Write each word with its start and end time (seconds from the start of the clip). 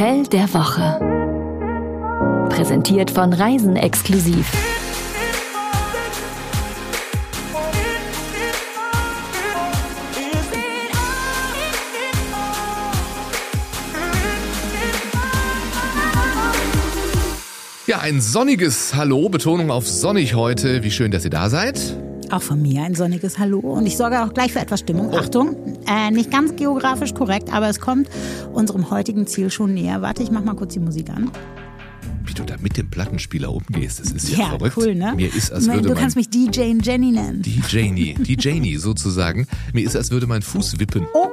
Hotel 0.00 0.22
der 0.28 0.54
Woche. 0.54 0.98
Präsentiert 2.48 3.10
von 3.10 3.34
Reisen 3.34 3.76
exklusiv. 3.76 4.50
Ja, 17.86 17.98
ein 17.98 18.22
sonniges 18.22 18.94
Hallo, 18.94 19.28
Betonung 19.28 19.70
auf 19.70 19.86
sonnig 19.86 20.34
heute. 20.34 20.82
Wie 20.82 20.90
schön, 20.90 21.10
dass 21.10 21.24
ihr 21.24 21.30
da 21.30 21.50
seid. 21.50 22.09
Auch 22.30 22.42
von 22.42 22.62
mir 22.62 22.82
ein 22.84 22.94
sonniges 22.94 23.38
Hallo. 23.38 23.58
Und 23.58 23.86
ich 23.86 23.96
sorge 23.96 24.22
auch 24.22 24.32
gleich 24.32 24.52
für 24.52 24.60
etwas 24.60 24.80
Stimmung. 24.80 25.12
Achtung, 25.14 25.56
äh, 25.88 26.10
nicht 26.12 26.30
ganz 26.30 26.54
geografisch 26.54 27.12
korrekt, 27.12 27.52
aber 27.52 27.68
es 27.68 27.80
kommt 27.80 28.08
unserem 28.52 28.90
heutigen 28.90 29.26
Ziel 29.26 29.50
schon 29.50 29.74
näher. 29.74 30.00
Warte, 30.00 30.22
ich 30.22 30.30
mach 30.30 30.44
mal 30.44 30.54
kurz 30.54 30.74
die 30.74 30.80
Musik 30.80 31.10
an. 31.10 31.30
Wie 32.24 32.34
du 32.34 32.44
da 32.44 32.54
mit 32.60 32.76
dem 32.76 32.88
Plattenspieler 32.88 33.52
umgehst, 33.52 33.98
das 33.98 34.12
ist 34.12 34.28
ja, 34.30 34.38
Ja, 34.38 34.48
verrückt. 34.50 34.76
cool, 34.76 34.94
ne? 34.94 35.14
Mir 35.16 35.34
ist, 35.34 35.52
als 35.52 35.66
würde 35.66 35.88
du 35.88 35.94
kannst 35.94 36.14
mich 36.14 36.30
DJ 36.30 36.74
Jenny 36.80 37.10
nennen. 37.10 37.42
die 37.42 37.60
Janie, 37.68 38.14
die 38.14 38.36
Janie 38.38 38.76
sozusagen. 38.76 39.48
Mir 39.72 39.84
ist, 39.84 39.96
als 39.96 40.12
würde 40.12 40.28
mein 40.28 40.42
Fuß 40.42 40.78
wippen. 40.78 41.06
Oh, 41.14 41.26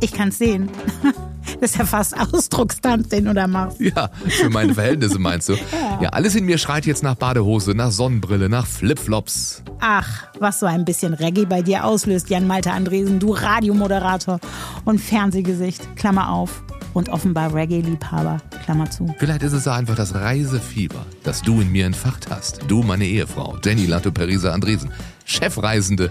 ich 0.00 0.12
kann's 0.12 0.38
sehen. 0.38 0.68
Das 1.60 1.72
ist 1.72 1.78
ja 1.78 1.84
fast 1.84 2.14
Ausdruckstanz, 2.18 3.08
den 3.08 3.24
du 3.24 3.34
da 3.34 3.46
machst. 3.46 3.80
Ja, 3.80 4.10
für 4.28 4.50
meine 4.50 4.72
Verhältnisse 4.74 5.18
meinst 5.18 5.48
du? 5.48 5.54
Ja. 6.00 6.10
alles 6.10 6.34
in 6.34 6.44
mir 6.46 6.58
schreit 6.58 6.86
jetzt 6.86 7.02
nach 7.02 7.16
Badehose, 7.16 7.72
nach 7.74 7.90
Sonnenbrille, 7.90 8.48
nach 8.48 8.66
Flipflops. 8.66 9.62
Ach, 9.80 10.26
was 10.38 10.60
so 10.60 10.66
ein 10.66 10.84
bisschen 10.84 11.14
Reggae 11.14 11.46
bei 11.46 11.62
dir 11.62 11.84
auslöst, 11.84 12.28
Jan 12.28 12.46
Malte 12.46 12.72
Andresen, 12.72 13.18
du 13.18 13.32
Radiomoderator 13.32 14.38
und 14.84 15.00
Fernsehgesicht, 15.00 15.96
Klammer 15.96 16.30
auf. 16.30 16.62
Und 16.92 17.08
offenbar 17.08 17.54
Reggae-Liebhaber, 17.54 18.38
Klammer 18.64 18.90
zu. 18.90 19.14
Vielleicht 19.18 19.44
ist 19.44 19.52
es 19.52 19.62
so 19.62 19.70
einfach 19.70 19.94
das 19.94 20.12
Reisefieber, 20.12 21.06
das 21.22 21.40
du 21.40 21.60
in 21.60 21.70
mir 21.70 21.86
entfacht 21.86 22.28
hast. 22.28 22.62
Du, 22.66 22.82
meine 22.82 23.04
Ehefrau, 23.04 23.56
Jenny 23.64 23.86
Lato 23.86 24.10
Perisa 24.10 24.50
Andresen, 24.50 24.90
Chefreisende 25.24 26.10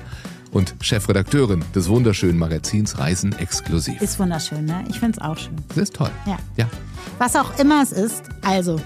und 0.51 0.73
Chefredakteurin 0.79 1.65
des 1.75 1.89
wunderschönen 1.89 2.39
Magazins 2.39 2.97
Reisen 2.97 3.37
exklusiv. 3.39 4.01
Ist 4.01 4.19
wunderschön, 4.19 4.63
ne? 4.63 4.85
Ich 4.89 5.01
find's 5.01 5.19
auch 5.19 5.37
schön. 5.37 5.57
Das 5.67 5.77
ist 5.79 5.95
toll. 5.95 6.11
Ja. 6.25 6.37
Ja. 6.55 6.69
Was 7.17 7.35
auch 7.35 7.59
immer 7.59 7.83
es 7.83 7.91
ist, 7.91 8.23
also, 8.41 8.79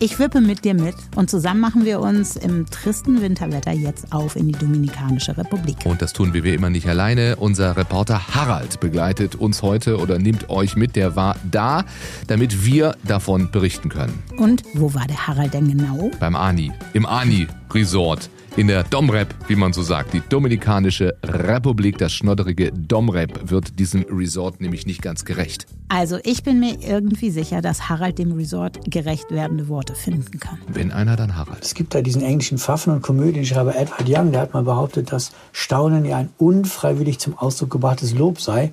ich 0.00 0.18
wippe 0.18 0.40
mit 0.40 0.64
dir 0.64 0.74
mit 0.74 0.94
und 1.16 1.30
zusammen 1.30 1.60
machen 1.60 1.84
wir 1.84 2.00
uns 2.00 2.36
im 2.36 2.66
tristen 2.66 3.22
Winterwetter 3.22 3.72
jetzt 3.72 4.12
auf 4.12 4.36
in 4.36 4.48
die 4.48 4.52
Dominikanische 4.52 5.36
Republik. 5.36 5.76
Und 5.84 6.02
das 6.02 6.12
tun 6.12 6.34
wir 6.34 6.44
wie 6.44 6.54
immer 6.54 6.70
nicht 6.70 6.88
alleine. 6.88 7.36
Unser 7.36 7.76
Reporter 7.76 8.34
Harald 8.34 8.80
begleitet 8.80 9.34
uns 9.34 9.62
heute 9.62 9.98
oder 9.98 10.18
nimmt 10.18 10.50
euch 10.50 10.76
mit. 10.76 10.96
Der 10.96 11.16
war 11.16 11.36
da, 11.50 11.84
damit 12.26 12.64
wir 12.64 12.96
davon 13.04 13.50
berichten 13.50 13.88
können. 13.88 14.22
Und 14.36 14.62
wo 14.74 14.94
war 14.94 15.06
der 15.06 15.26
Harald 15.26 15.54
denn 15.54 15.68
genau? 15.68 16.10
Beim 16.20 16.36
Ani, 16.36 16.72
im 16.92 17.06
Ani 17.06 17.46
Resort. 17.72 18.30
In 18.56 18.68
der 18.68 18.84
Domrep, 18.84 19.34
wie 19.48 19.56
man 19.56 19.72
so 19.72 19.82
sagt, 19.82 20.12
die 20.12 20.22
Dominikanische 20.28 21.16
Republik, 21.24 21.98
das 21.98 22.12
schnodderige 22.12 22.70
Domrep, 22.70 23.50
wird 23.50 23.80
diesem 23.80 24.02
Resort 24.08 24.60
nämlich 24.60 24.86
nicht 24.86 25.02
ganz 25.02 25.24
gerecht. 25.24 25.66
Also, 25.88 26.18
ich 26.22 26.44
bin 26.44 26.60
mir 26.60 26.78
irgendwie 26.80 27.30
sicher, 27.30 27.62
dass 27.62 27.88
Harald 27.88 28.16
dem 28.18 28.30
Resort 28.30 28.78
gerecht 28.88 29.32
werdende 29.32 29.66
Worte 29.66 29.96
finden 29.96 30.38
kann. 30.38 30.58
Wenn 30.68 30.92
einer, 30.92 31.16
dann 31.16 31.34
Harald. 31.34 31.64
Es 31.64 31.74
gibt 31.74 31.96
da 31.96 32.00
diesen 32.00 32.22
englischen 32.22 32.58
Pfaffen- 32.58 32.92
und 32.92 33.02
Komödienschreiber 33.02 33.74
Edward 33.74 34.08
Young, 34.08 34.30
der 34.30 34.42
hat 34.42 34.54
mal 34.54 34.62
behauptet, 34.62 35.10
dass 35.10 35.32
Staunen 35.50 36.04
ja 36.04 36.18
ein 36.18 36.28
unfreiwillig 36.38 37.18
zum 37.18 37.36
Ausdruck 37.36 37.70
gebrachtes 37.70 38.14
Lob 38.14 38.40
sei. 38.40 38.70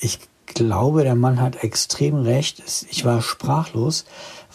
Ich 0.00 0.18
glaube, 0.46 1.04
der 1.04 1.14
Mann 1.14 1.40
hat 1.40 1.62
extrem 1.62 2.16
recht. 2.16 2.60
Ich 2.90 3.04
war 3.04 3.22
sprachlos, 3.22 4.04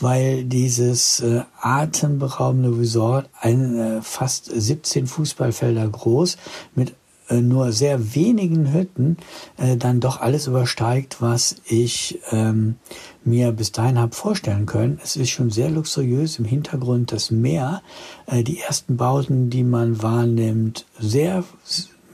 weil 0.01 0.43
dieses 0.43 1.19
äh, 1.19 1.41
atemberaubende 1.59 2.77
Resort, 2.77 3.29
ein 3.39 3.77
äh, 3.77 4.01
fast 4.01 4.45
17 4.45 5.07
Fußballfelder 5.07 5.87
groß, 5.87 6.37
mit 6.75 6.93
äh, 7.31 7.41
nur 7.41 7.71
sehr 7.71 8.13
wenigen 8.13 8.73
Hütten 8.73 9.17
äh, 9.57 9.77
dann 9.77 9.99
doch 9.99 10.19
alles 10.19 10.47
übersteigt, 10.47 11.21
was 11.21 11.55
ich 11.65 12.19
ähm, 12.31 12.75
mir 13.23 13.51
bis 13.51 13.71
dahin 13.71 13.97
habe 13.99 14.13
vorstellen 14.13 14.65
können. 14.65 14.99
Es 15.03 15.15
ist 15.15 15.29
schon 15.29 15.49
sehr 15.49 15.69
luxuriös 15.69 16.39
im 16.39 16.45
Hintergrund 16.45 17.11
das 17.11 17.31
Meer, 17.31 17.81
äh, 18.25 18.43
die 18.43 18.59
ersten 18.59 18.97
Bauten, 18.97 19.49
die 19.49 19.63
man 19.63 20.01
wahrnimmt, 20.01 20.85
sehr 20.99 21.43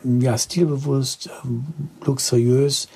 ja, 0.04 0.38
stilbewusst, 0.38 1.30
ähm, 1.44 1.66
luxuriös, 2.06 2.88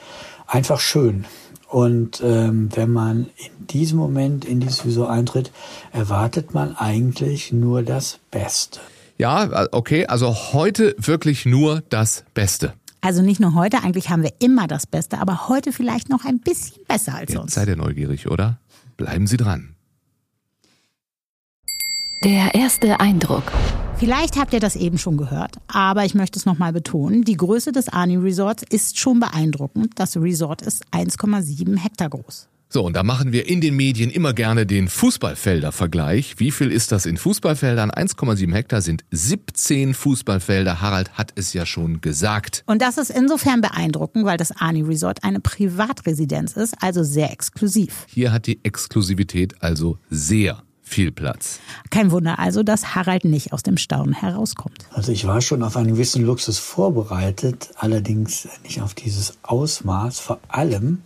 einfach 0.46 0.80
schön. 0.80 1.26
Und 1.72 2.22
ähm, 2.22 2.68
wenn 2.76 2.92
man 2.92 3.28
in 3.38 3.68
diesem 3.68 3.98
Moment 3.98 4.44
in 4.44 4.60
dieses 4.60 4.84
Resort 4.84 5.10
eintritt, 5.10 5.52
erwartet 5.94 6.54
man 6.54 6.76
eigentlich 6.76 7.54
nur 7.54 7.82
das 7.82 8.20
Beste. 8.30 8.82
Ja, 9.18 9.68
okay, 9.72 10.06
also 10.06 10.36
heute 10.52 10.94
wirklich 10.98 11.46
nur 11.46 11.82
das 11.88 12.26
Beste. 12.34 12.74
Also 13.00 13.22
nicht 13.22 13.40
nur 13.40 13.56
heute, 13.56 13.84
eigentlich 13.84 14.10
haben 14.10 14.22
wir 14.22 14.34
immer 14.40 14.68
das 14.68 14.86
Beste, 14.86 15.20
aber 15.20 15.48
heute 15.48 15.72
vielleicht 15.72 16.10
noch 16.10 16.26
ein 16.26 16.40
bisschen 16.40 16.84
besser 16.90 17.14
als 17.14 17.30
Jetzt 17.30 17.38
sonst. 17.38 17.54
seid 17.54 17.70
ihr 17.70 17.78
neugierig, 17.78 18.30
oder? 18.30 18.60
Bleiben 18.98 19.26
Sie 19.26 19.38
dran. 19.38 19.74
Der 22.26 22.54
erste 22.54 23.00
Eindruck. 23.00 23.44
Vielleicht 24.02 24.36
habt 24.36 24.52
ihr 24.52 24.60
das 24.60 24.76
eben 24.76 24.98
schon 24.98 25.16
gehört, 25.16 25.58
aber 25.68 26.06
ich 26.06 26.16
möchte 26.16 26.40
es 26.40 26.48
nochmal 26.48 26.74
betonen. 26.74 27.22
Die 27.24 27.38
Größe 27.38 27.72
des 27.72 27.88
Arni 27.88 28.18
Resorts 28.18 28.64
ist 28.68 28.98
schon 28.98 29.20
beeindruckend. 29.20 29.92
Das 29.94 30.18
Resort 30.18 30.64
ist 30.64 30.86
1,7 30.92 31.78
Hektar 31.78 32.10
groß. 32.10 32.50
So, 32.68 32.84
und 32.84 32.96
da 32.96 33.04
machen 33.04 33.32
wir 33.32 33.48
in 33.48 33.62
den 33.62 33.76
Medien 33.76 34.10
immer 34.10 34.34
gerne 34.34 34.66
den 34.66 34.88
Fußballfelder-Vergleich. 34.88 36.40
Wie 36.40 36.50
viel 36.50 36.72
ist 36.72 36.92
das 36.92 37.06
in 37.06 37.18
Fußballfeldern? 37.18 37.92
1,7 37.92 38.52
Hektar 38.52 38.82
sind 38.82 39.04
17 39.12 39.94
Fußballfelder. 39.94 40.82
Harald 40.82 41.16
hat 41.20 41.34
es 41.36 41.54
ja 41.54 41.68
schon 41.68 42.02
gesagt. 42.02 42.64
Und 42.66 42.82
das 42.82 42.98
ist 42.98 43.12
insofern 43.12 43.62
beeindruckend, 43.62 44.26
weil 44.26 44.38
das 44.38 44.50
Arni 44.50 44.82
Resort 44.82 45.24
eine 45.24 45.42
Privatresidenz 45.42 46.54
ist, 46.54 46.74
also 46.82 47.04
sehr 47.04 47.32
exklusiv. 47.32 48.08
Hier 48.08 48.32
hat 48.32 48.48
die 48.48 48.66
Exklusivität 48.66 49.62
also 49.62 50.00
sehr 50.10 50.64
viel 50.92 51.12
Platz. 51.12 51.60
Kein 51.90 52.12
Wunder 52.12 52.40
also, 52.40 52.64
dass 52.64 52.96
Harald 52.96 53.26
nicht 53.26 53.54
aus 53.54 53.64
dem 53.64 53.78
Staunen 53.78 54.14
herauskommt. 54.14 54.86
Also 54.92 55.12
ich 55.12 55.26
war 55.26 55.42
schon 55.42 55.64
auf 55.64 55.78
einen 55.78 55.92
gewissen 55.92 56.26
Luxus 56.26 56.60
vorbereitet, 56.60 57.70
allerdings 57.78 58.48
nicht 58.64 58.82
auf 58.82 58.94
dieses 58.94 59.38
Ausmaß, 59.44 60.20
vor 60.20 60.40
allem 60.48 61.02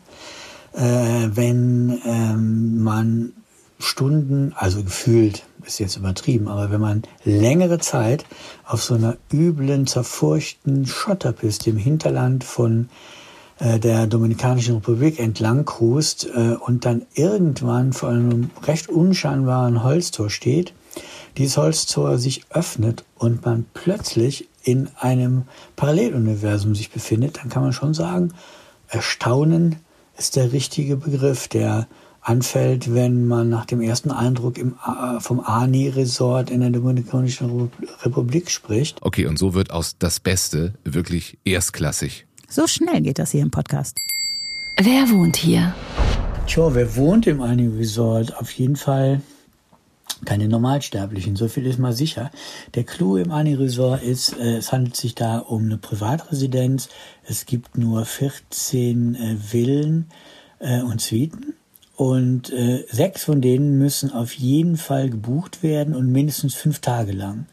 äh, 0.74 0.82
wenn 0.82 2.02
ähm, 2.06 2.84
man 2.84 3.34
Stunden, 3.78 4.54
also 4.56 4.84
gefühlt, 4.84 5.44
ist 5.66 5.80
jetzt 5.80 5.98
übertrieben, 5.98 6.48
aber 6.48 6.72
wenn 6.72 6.82
man 6.82 7.04
längere 7.24 7.80
Zeit 7.80 8.26
auf 8.66 8.84
so 8.84 8.96
einer 8.96 9.18
üblen, 9.34 9.88
zerfurchten 9.88 10.86
Schotterpiste 10.86 11.72
im 11.72 11.78
Hinterland 11.78 12.44
von 12.44 12.84
äh, 12.84 13.25
der 13.60 14.08
Dominikanischen 14.08 14.76
Republik 14.76 15.20
entlang 15.20 15.66
cruist 15.66 16.28
äh, 16.36 16.56
und 16.56 16.86
dann 16.86 17.04
irgendwann 17.14 17.94
vor 17.94 18.10
einem 18.10 18.50
recht 18.64 18.90
unscheinbaren 18.90 19.84
Holztor 19.84 20.30
steht, 20.30 20.74
dieses 21.38 21.58
Holztor 21.58 22.18
sich 22.18 22.44
öffnet 22.50 23.04
und 23.16 23.46
man 23.46 23.66
plötzlich 23.74 24.48
in 24.64 24.90
einem 25.00 25.44
Paralleluniversum 25.76 26.76
sich 26.76 26.90
befindet, 26.92 27.38
dann 27.38 27.50
kann 27.50 27.64
man 27.64 27.74
schon 27.74 27.94
sagen, 27.94 28.34
Erstaunen 28.88 29.78
ist 30.18 30.36
der 30.36 30.52
richtige 30.52 30.96
Begriff, 30.98 31.48
der 31.48 31.88
anfällt, 32.22 32.94
wenn 32.94 33.28
man 33.28 33.50
nach 33.50 33.66
dem 33.66 33.82
ersten 33.82 34.10
Eindruck 34.10 34.58
im, 34.58 34.76
A- 34.82 35.20
vom 35.20 35.40
Ani-Resort 35.40 36.50
in 36.50 36.62
der 36.62 36.72
Dominikanischen 36.72 37.70
Republik 38.02 38.50
spricht. 38.50 38.98
Okay, 39.02 39.28
und 39.28 39.38
so 39.38 39.54
wird 39.54 39.70
aus 39.72 39.98
das 40.00 40.20
Beste 40.20 40.74
wirklich 40.84 41.38
erstklassig. 41.46 42.25
So 42.48 42.68
schnell 42.68 43.02
geht 43.02 43.20
das 43.20 43.32
hier 43.32 43.42
im 43.42 43.52
Podcast. 43.52 43.98
Wer 44.78 45.10
wohnt 45.10 45.36
hier? 45.36 45.74
Tja, 46.48 46.74
wer 46.76 46.96
wohnt 46.96 47.28
im 47.28 47.42
Ani-Resort? 47.42 48.38
Auf 48.38 48.52
jeden 48.52 48.76
Fall 48.76 49.22
keine 50.24 50.48
Normalsterblichen, 50.48 51.36
so 51.36 51.48
viel 51.48 51.66
ist 51.66 51.80
mal 51.80 51.94
sicher. 51.94 52.32
Der 52.74 52.84
Clou 52.84 53.18
im 53.18 53.32
Ani-Resort 53.32 54.02
ist, 54.02 54.38
äh, 54.38 54.58
es 54.58 54.72
handelt 54.72 54.96
sich 54.96 55.16
da 55.16 55.40
um 55.40 55.66
eine 55.66 55.78
Privatresidenz. 55.78 56.90
Es 57.24 57.46
gibt 57.46 57.78
nur 57.78 58.06
14 58.06 59.16
äh, 59.16 59.36
Villen 59.38 60.08
äh, 60.60 60.82
und 60.82 61.02
Suiten. 61.02 61.54
Und 61.96 62.52
äh, 62.52 62.86
sechs 62.92 63.24
von 63.24 63.42
denen 63.42 63.78
müssen 63.78 64.12
auf 64.12 64.34
jeden 64.34 64.78
Fall 64.78 65.10
gebucht 65.10 65.64
werden 65.64 65.96
und 65.96 66.12
mindestens 66.12 66.54
fünf 66.54 66.80
Tage 66.80 67.14
lang. 67.14 67.46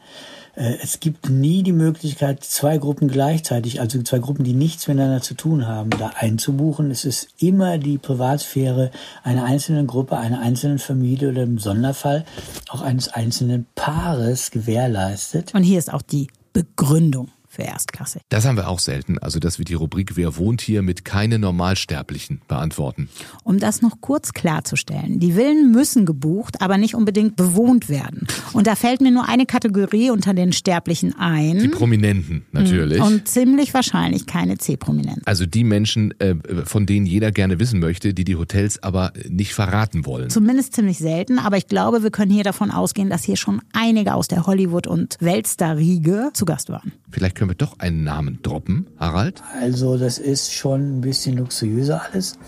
Äh, 0.55 0.77
es 0.83 1.01
gibt 1.01 1.29
nie 1.29 1.63
die 1.63 1.73
Möglichkeit, 1.73 2.45
zwei 2.45 2.79
Gruppen 2.79 3.09
gleichzeitig, 3.09 3.81
also 3.81 4.03
zwei 4.03 4.19
Gruppen, 4.19 4.45
die 4.45 4.55
nichts 4.55 4.89
miteinander 4.89 5.23
zu 5.23 5.35
tun 5.35 5.67
haben, 5.67 5.91
da 5.91 6.13
einzubuchen. 6.17 6.91
Es 6.91 7.05
ist 7.05 7.29
immer 7.39 7.79
die 7.79 7.99
Privatsphäre 7.99 8.91
einer 9.23 9.45
einzelnen 9.45 9.87
Gruppe, 9.87 10.17
einer 10.17 10.41
einzelnen 10.41 10.79
Familie 10.79 11.31
oder 11.31 11.43
im 11.43 11.59
Sonderfall 11.59 12.25
auch 12.69 12.83
eines 12.83 13.09
einzelnen 13.09 13.67
Paares 13.75 14.51
gewährleistet. 14.51 15.55
Und 15.55 15.63
hier 15.63 15.79
ist 15.79 15.93
auch 15.93 16.03
die 16.03 16.29
Begründung 16.53 17.31
für 17.53 17.63
erstklassig. 17.63 18.23
Das 18.31 18.47
haben 18.47 18.57
wir 18.57 18.69
auch 18.69 18.79
selten, 18.79 19.19
also 19.19 19.39
dass 19.39 19.59
wir 19.59 19.67
die 19.67 19.75
Rubrik 19.75 20.17
Wer 20.17 20.37
wohnt 20.39 20.63
hier 20.63 20.81
mit 20.81 21.05
keine 21.05 21.39
Normalsterblichen 21.39 22.41
beantworten. 22.49 23.11
Um 23.45 23.59
das 23.59 23.83
noch 23.83 24.01
kurz 24.01 24.33
klarzustellen, 24.33 25.21
die 25.21 25.33
Villen 25.33 25.71
müssen 25.71 26.07
gebucht, 26.07 26.63
aber 26.63 26.79
nicht 26.79 26.95
unbedingt 26.95 27.37
bewohnt 27.37 27.91
werden. 27.91 28.27
Und 28.55 28.67
da 28.67 28.75
fällt 28.75 29.03
mir 29.03 29.11
nur 29.11 29.29
eine 29.29 29.45
Kategorie 29.45 30.11
unter 30.11 30.33
den 30.33 30.53
Sterblichen 30.53 31.15
ein. 31.19 31.59
Die 31.59 31.69
Prominenten 31.69 32.47
natürlich. 32.53 33.01
Und 33.03 33.29
ziemlich 33.29 33.75
wahrscheinlich 33.75 34.27
keine 34.27 34.57
C-Prominenten. 34.57 35.23
Also 35.27 35.45
die 35.45 35.65
Menschen, 35.65 36.19
äh, 36.21 36.35
von 36.65 36.87
denen 36.87 37.05
jeder 37.05 37.33
gerne 37.33 37.61
wissen 37.61 37.81
möchte, 37.81 38.15
die 38.15 38.25
die 38.25 38.37
Hotels 38.37 38.83
aber 38.83 39.13
nicht 39.29 39.53
verraten 39.53 40.07
wollen. 40.07 40.31
Zumindest 40.31 40.75
ziemlich 40.75 40.99
selten, 40.99 41.39
aber 41.39 41.59
ich 41.59 41.67
glaube, 41.67 42.03
wir 42.03 42.11
können 42.11 42.31
hier 42.31 42.45
davon 42.45 42.71
ausgehen, 42.71 43.11
dass 43.11 43.25
hier 43.25 43.37
schon 43.37 43.61
einige 43.75 44.15
aus 44.15 44.29
der 44.29 44.47
Hollywood- 44.47 44.87
und 44.87 45.19
Weltstar-Riege 45.21 46.31
zu 46.33 46.47
Gast 46.47 46.71
waren. 46.71 46.93
Vielleicht 47.11 47.42
können 47.43 47.51
wir 47.51 47.57
doch 47.57 47.81
einen 47.81 48.05
Namen 48.05 48.39
droppen, 48.41 48.87
Harald? 49.01 49.43
Also 49.61 49.99
das 49.99 50.19
ist 50.19 50.55
schon 50.55 50.99
ein 50.99 51.01
bisschen 51.01 51.39
luxuriöser 51.39 52.01
alles. 52.09 52.39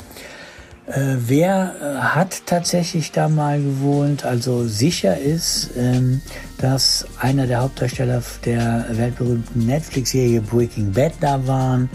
Äh, 0.86 1.16
wer 1.18 1.74
äh, 1.80 1.96
hat 1.96 2.46
tatsächlich 2.46 3.10
da 3.10 3.28
mal 3.28 3.60
gewohnt? 3.60 4.24
Also 4.24 4.68
sicher 4.68 5.18
ist, 5.18 5.70
ähm, 5.76 6.20
dass 6.58 7.08
einer 7.18 7.48
der 7.48 7.62
Hauptdarsteller 7.62 8.22
der 8.44 8.86
weltberühmten 8.90 9.66
Netflix-Serie 9.66 10.40
Breaking 10.42 10.92
Bad 10.92 11.14
da 11.18 11.44
waren. 11.44 11.90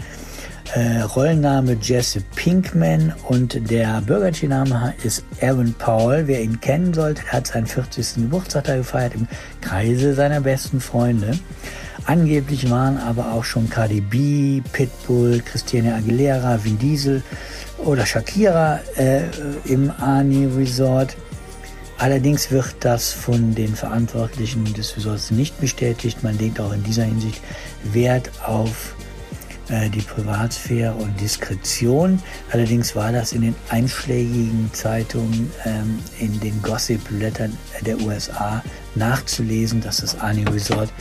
Äh, 0.74 1.00
Rollenname 1.00 1.78
Jesse 1.80 2.20
Pinkman 2.36 3.14
und 3.28 3.70
der 3.70 4.02
Bürgertenname 4.02 4.92
ist 5.02 5.24
Aaron 5.40 5.72
Paul. 5.78 6.24
Wer 6.26 6.42
ihn 6.42 6.60
kennen 6.60 6.92
sollte, 6.92 7.22
hat 7.28 7.46
seinen 7.46 7.66
40. 7.66 8.16
Geburtstag 8.16 8.64
da 8.64 8.76
gefeiert 8.76 9.14
im 9.14 9.26
Kreise 9.62 10.12
seiner 10.12 10.42
besten 10.42 10.82
Freunde. 10.82 11.38
Angeblich 12.10 12.68
waren 12.68 12.98
aber 12.98 13.30
auch 13.30 13.44
schon 13.44 13.70
Cardi 13.70 14.00
B, 14.00 14.62
Pitbull, 14.72 15.40
Christiane 15.44 15.94
Aguilera, 15.94 16.58
Vin 16.64 16.76
Diesel 16.76 17.22
oder 17.78 18.04
Shakira 18.04 18.80
äh, 18.96 19.20
im 19.66 19.92
Ani 19.92 20.46
Resort. 20.46 21.16
Allerdings 21.98 22.50
wird 22.50 22.74
das 22.80 23.12
von 23.12 23.54
den 23.54 23.76
Verantwortlichen 23.76 24.64
des 24.74 24.96
Resorts 24.96 25.30
nicht 25.30 25.60
bestätigt. 25.60 26.24
Man 26.24 26.36
legt 26.36 26.58
auch 26.58 26.72
in 26.72 26.82
dieser 26.82 27.04
Hinsicht 27.04 27.40
Wert 27.84 28.28
auf 28.44 28.96
die 29.90 30.00
Privatsphäre 30.00 30.92
und 30.94 31.20
Diskretion. 31.20 32.20
Allerdings 32.50 32.96
war 32.96 33.12
das 33.12 33.32
in 33.32 33.42
den 33.42 33.54
einschlägigen 33.68 34.70
Zeitungen, 34.72 35.50
ähm, 35.64 35.98
in 36.18 36.38
den 36.40 36.60
Gossip-Blättern 36.62 37.56
der 37.86 38.00
USA 38.00 38.62
nachzulesen, 38.94 39.80
dass 39.80 39.98
das 39.98 40.18
Arni 40.20 40.44
Resort 40.44 40.92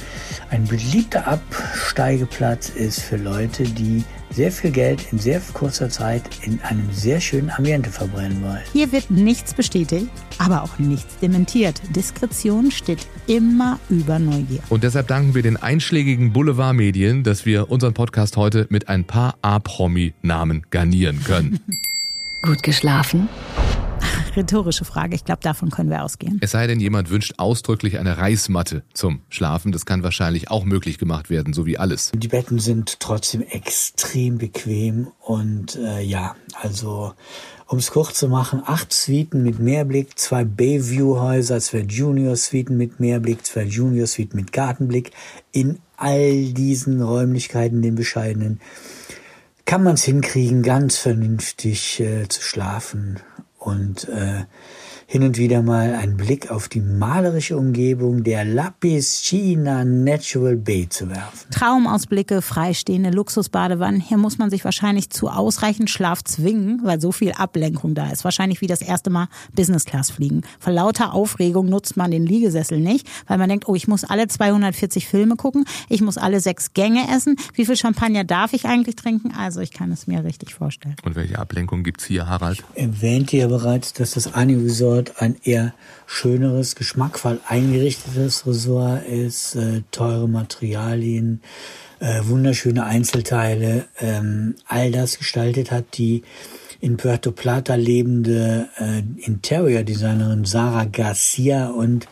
ein 0.50 0.66
beliebter 0.66 1.27
Absteigeplatz 1.27 2.69
ist 2.69 3.01
für 3.01 3.18
Leute, 3.18 3.63
die 3.63 4.04
sehr 4.31 4.52
viel 4.52 4.72
Geld 4.72 5.06
in 5.12 5.20
sehr 5.20 5.42
kurzer 5.54 5.90
Zeit 5.90 6.24
in 6.44 6.62
einem 6.62 6.90
sehr 6.92 7.20
schönen 7.20 7.50
Ambiente 7.50 7.90
verbrennen 7.90 8.42
wollen. 8.44 8.62
Hier 8.74 8.92
wird 8.92 9.10
nichts 9.12 9.54
bestätigt, 9.54 10.10
aber 10.38 10.64
auch 10.64 10.80
nichts 10.80 11.18
dementiert. 11.18 11.81
Diskretion 11.96 12.72
steht 12.72 13.08
immer 13.28 13.80
über 13.90 14.20
Neugier. 14.20 14.62
Und 14.70 14.84
deshalb 14.84 15.08
danken 15.08 15.36
wir 15.36 15.42
den 15.42 15.58
einschlägigen 15.58 16.34
Boulevardmedien, 16.34 17.24
dass 17.24 17.46
wir 17.46 17.70
unseren 17.70 17.94
Podcast 17.94 18.38
heute 18.38 18.68
mit 18.70 18.90
ein 18.90 19.04
paar 19.04 19.36
A-Promi-Namen 19.42 20.64
garnieren 20.70 21.24
können. 21.24 21.60
Gut 22.42 22.64
geschlafen? 22.64 23.28
Rhetorische 24.36 24.86
Frage, 24.86 25.16
ich 25.16 25.26
glaube, 25.26 25.42
davon 25.42 25.70
können 25.70 25.90
wir 25.90 26.04
ausgehen. 26.04 26.38
Es 26.42 26.52
sei 26.52 26.68
denn, 26.68 26.80
jemand 26.80 27.10
wünscht 27.10 27.34
ausdrücklich 27.38 28.00
eine 28.00 28.18
Reißmatte 28.18 28.84
zum 28.94 29.22
Schlafen. 29.30 29.72
Das 29.72 29.86
kann 29.86 30.04
wahrscheinlich 30.04 30.50
auch 30.50 30.66
möglich 30.66 30.98
gemacht 30.98 31.30
werden, 31.30 31.54
so 31.54 31.66
wie 31.66 31.78
alles. 31.78 32.12
Die 32.16 32.28
Betten 32.28 32.60
sind 32.60 33.00
trotzdem 33.00 33.42
extrem 33.42 34.38
bequem 34.38 35.08
und 35.20 35.76
äh, 35.76 36.02
ja, 36.02 36.36
also 36.62 37.14
um 37.68 37.78
es 37.78 37.92
kurz 37.92 38.18
zu 38.18 38.28
machen, 38.30 38.64
acht 38.66 38.92
Suiten 38.92 39.44
mit 39.44 39.60
Meerblick, 39.60 40.18
zwei 40.18 40.44
Bayview-Häuser, 40.44 41.60
zwei 41.60 41.80
Junior-Suiten 41.80 42.75
mit 42.75 43.00
Meerblick, 43.00 43.46
zwei 43.46 43.64
Junior-Suiten 43.64 44.36
mit 44.36 44.52
Gartenblick. 44.52 45.12
In 45.52 45.80
all 45.96 46.46
diesen 46.54 47.02
Räumlichkeiten, 47.02 47.82
den 47.82 47.96
bescheidenen, 47.96 48.60
kann 49.66 49.84
man 49.84 49.94
es 49.94 50.04
hinkriegen, 50.04 50.64
ganz 50.64 50.98
vernünftig 50.98 52.00
äh, 52.00 52.28
zu 52.28 52.42
schlafen 52.42 53.20
und 53.60 54.08
äh, 54.10 54.46
hin 55.12 55.24
und 55.24 55.40
wieder 55.40 55.64
mal 55.64 55.96
einen 55.96 56.18
Blick 56.18 56.52
auf 56.52 56.70
die 56.70 56.82
malerische 56.82 57.58
Umgebung 57.58 58.24
der 58.24 58.46
La 58.46 58.72
Piscina 58.80 59.84
Natural 59.84 60.56
Bay 60.56 60.88
zu 60.88 61.10
werfen. 61.10 61.50
Traumausblicke, 61.50 62.44
freistehende 62.44 63.10
Luxusbadewannen. 63.10 64.02
Hier 64.02 64.20
muss 64.20 64.38
man 64.38 64.52
sich 64.52 64.64
wahrscheinlich 64.64 65.10
zu 65.10 65.30
ausreichend 65.30 65.90
Schlaf 65.90 66.24
zwingen, 66.24 66.82
weil 66.84 67.02
so 67.02 67.12
viel 67.12 67.32
Ablenkung 67.32 67.96
da 67.96 68.12
ist. 68.12 68.24
Wahrscheinlich 68.24 68.62
wie 68.62 68.68
das 68.68 68.84
erste 68.84 69.10
Mal 69.10 69.30
Business 69.52 69.86
Class 69.86 70.12
fliegen. 70.12 70.44
Vor 70.60 70.74
lauter 70.74 71.12
Aufregung 71.16 71.70
nutzt 71.70 71.98
man 71.98 72.12
den 72.12 72.28
Liegesessel 72.28 72.80
nicht, 72.80 73.08
weil 73.26 73.40
man 73.40 73.50
denkt, 73.50 73.68
oh, 73.68 73.74
ich 73.74 73.88
muss 73.88 74.04
alle 74.04 74.28
240 74.28 75.08
Filme 75.08 75.38
gucken, 75.38 75.66
ich 75.90 76.02
muss 76.02 76.20
alle 76.20 76.40
sechs 76.40 76.74
Gänge 76.74 77.08
essen. 77.12 77.36
Wie 77.56 77.66
viel 77.66 77.76
Champagner 77.76 78.26
darf 78.26 78.54
ich 78.54 78.66
eigentlich 78.66 78.96
trinken? 78.96 79.34
Also 79.36 79.60
ich 79.60 79.72
kann 79.72 79.92
es 79.92 80.06
mir 80.06 80.24
richtig 80.24 80.54
vorstellen. 80.54 80.98
Und 81.04 81.16
welche 81.16 81.40
Ablenkung 81.40 81.82
gibt's 81.82 82.06
hier, 82.06 82.28
Harald? 82.28 82.64
Erwähnte 82.76 83.38
ja 83.38 83.48
bereits, 83.48 83.94
dass 83.94 84.12
das 84.12 84.36
Ani 84.36 84.54
Resort 85.00 85.22
ein 85.22 85.36
eher 85.44 85.74
schöneres, 86.06 86.75
geschmackvoll 86.75 87.40
eingerichtetes 87.48 88.46
Resort 88.46 89.06
ist, 89.07 89.56
äh, 89.56 89.81
teure 89.92 90.28
Materialien, 90.28 91.42
äh, 92.00 92.22
wunderschöne 92.24 92.86
Einzelteile, 92.86 93.86
ähm, 94.00 94.56
all 94.68 94.92
das 94.92 95.18
gestaltet 95.18 95.72
hat 95.72 95.98
die 95.98 96.24
in 96.81 96.96
Puerto 96.96 97.31
Plata 97.31 97.75
lebende 97.75 98.69
äh, 98.78 99.04
Interior-Designerin 99.25 100.46
Sarah 100.46 100.86
Garcia 100.86 101.68
und 101.68 102.07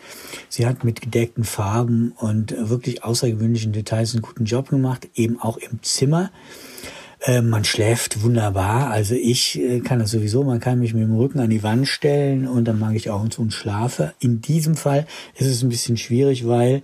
sie 0.50 0.66
hat 0.66 0.84
mit 0.84 1.00
gedeckten 1.00 1.44
Farben 1.44 2.12
und 2.18 2.54
wirklich 2.68 3.02
außergewöhnlichen 3.02 3.72
Details 3.72 4.12
einen 4.12 4.22
guten 4.22 4.44
Job 4.44 4.68
gemacht, 4.68 5.08
eben 5.14 5.40
auch 5.40 5.56
im 5.56 5.82
Zimmer. 5.82 6.30
Äh, 7.20 7.42
man 7.42 7.64
schläft 7.64 8.22
wunderbar. 8.22 8.90
Also 8.90 9.14
ich 9.14 9.58
äh, 9.58 9.80
kann 9.80 9.98
das 9.98 10.10
sowieso. 10.10 10.44
Man 10.44 10.60
kann 10.60 10.78
mich 10.78 10.94
mit 10.94 11.02
dem 11.02 11.16
Rücken 11.16 11.40
an 11.40 11.50
die 11.50 11.62
Wand 11.62 11.88
stellen 11.88 12.46
und 12.46 12.66
dann 12.66 12.78
mag 12.78 12.94
ich 12.94 13.10
Augen 13.10 13.30
zu 13.30 13.42
und 13.42 13.52
schlafe. 13.52 14.14
In 14.20 14.40
diesem 14.40 14.76
Fall 14.76 15.06
ist 15.34 15.46
es 15.48 15.62
ein 15.62 15.68
bisschen 15.68 15.96
schwierig, 15.96 16.46
weil 16.46 16.82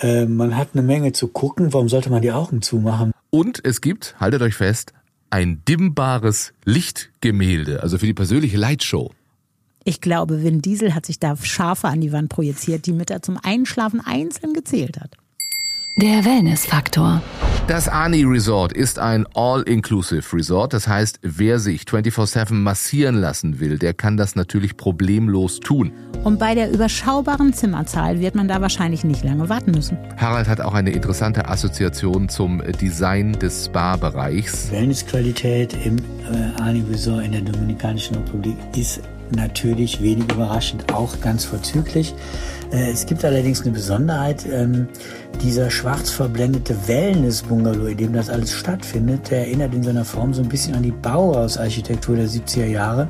äh, 0.00 0.26
man 0.26 0.56
hat 0.56 0.70
eine 0.72 0.82
Menge 0.82 1.12
zu 1.12 1.28
gucken. 1.28 1.72
Warum 1.72 1.88
sollte 1.88 2.10
man 2.10 2.22
die 2.22 2.32
Augen 2.32 2.62
zumachen? 2.62 3.12
Und 3.30 3.64
es 3.64 3.80
gibt, 3.80 4.14
haltet 4.18 4.42
euch 4.42 4.54
fest, 4.54 4.92
ein 5.30 5.62
dimmbares 5.68 6.52
Lichtgemälde, 6.64 7.82
also 7.82 7.98
für 7.98 8.06
die 8.06 8.14
persönliche 8.14 8.56
Lightshow. 8.56 9.12
Ich 9.84 10.00
glaube, 10.00 10.42
Vin 10.42 10.62
Diesel 10.62 10.94
hat 10.94 11.04
sich 11.04 11.18
da 11.18 11.36
Schafe 11.36 11.88
an 11.88 12.00
die 12.00 12.12
Wand 12.12 12.30
projiziert, 12.30 12.86
die 12.86 12.92
mit 12.92 13.10
er 13.10 13.20
zum 13.20 13.38
Einschlafen 13.42 14.00
einzeln 14.00 14.54
gezählt 14.54 14.98
hat. 14.98 15.16
Der 15.96 16.24
Wellness-Faktor. 16.24 17.22
Das 17.68 17.86
Ani 17.86 18.24
Resort 18.24 18.72
ist 18.72 18.98
ein 18.98 19.26
All-Inclusive 19.34 20.36
Resort. 20.36 20.72
Das 20.72 20.88
heißt, 20.88 21.20
wer 21.22 21.60
sich 21.60 21.82
24-7 21.82 22.52
massieren 22.52 23.14
lassen 23.14 23.60
will, 23.60 23.78
der 23.78 23.94
kann 23.94 24.16
das 24.16 24.34
natürlich 24.34 24.76
problemlos 24.76 25.60
tun. 25.60 25.92
Und 26.24 26.40
bei 26.40 26.56
der 26.56 26.72
überschaubaren 26.72 27.52
Zimmerzahl 27.52 28.18
wird 28.18 28.34
man 28.34 28.48
da 28.48 28.60
wahrscheinlich 28.60 29.04
nicht 29.04 29.22
lange 29.22 29.48
warten 29.48 29.70
müssen. 29.70 29.96
Harald 30.16 30.48
hat 30.48 30.60
auch 30.60 30.74
eine 30.74 30.90
interessante 30.90 31.46
Assoziation 31.48 32.28
zum 32.28 32.60
Design 32.80 33.34
des 33.34 33.66
Spa-Bereichs. 33.66 34.72
Wellnessqualität 34.72 35.76
im 35.84 35.98
äh, 35.98 36.60
Ani 36.60 36.82
Resort 36.90 37.24
in 37.24 37.30
der 37.30 37.42
Dominikanischen 37.42 38.16
Republik 38.16 38.56
ist 38.76 39.00
natürlich 39.32 40.02
wenig 40.02 40.30
überraschend 40.32 40.92
auch 40.92 41.20
ganz 41.20 41.44
vorzüglich. 41.44 42.14
Äh, 42.72 42.90
Es 42.90 43.06
gibt 43.06 43.24
allerdings 43.24 43.62
eine 43.62 43.72
Besonderheit. 43.72 44.44
ähm, 44.50 44.88
Dieser 45.42 45.70
schwarz 45.70 46.10
verblendete 46.10 46.76
Wellness-Bungalow, 46.86 47.86
in 47.86 47.96
dem 47.96 48.12
das 48.12 48.30
alles 48.30 48.52
stattfindet, 48.52 49.30
der 49.30 49.40
erinnert 49.46 49.74
in 49.74 49.82
seiner 49.82 50.04
Form 50.04 50.32
so 50.34 50.42
ein 50.42 50.48
bisschen 50.48 50.74
an 50.74 50.82
die 50.82 50.92
Bauhausarchitektur 50.92 52.16
der 52.16 52.28
70er 52.28 52.66
Jahre. 52.66 53.08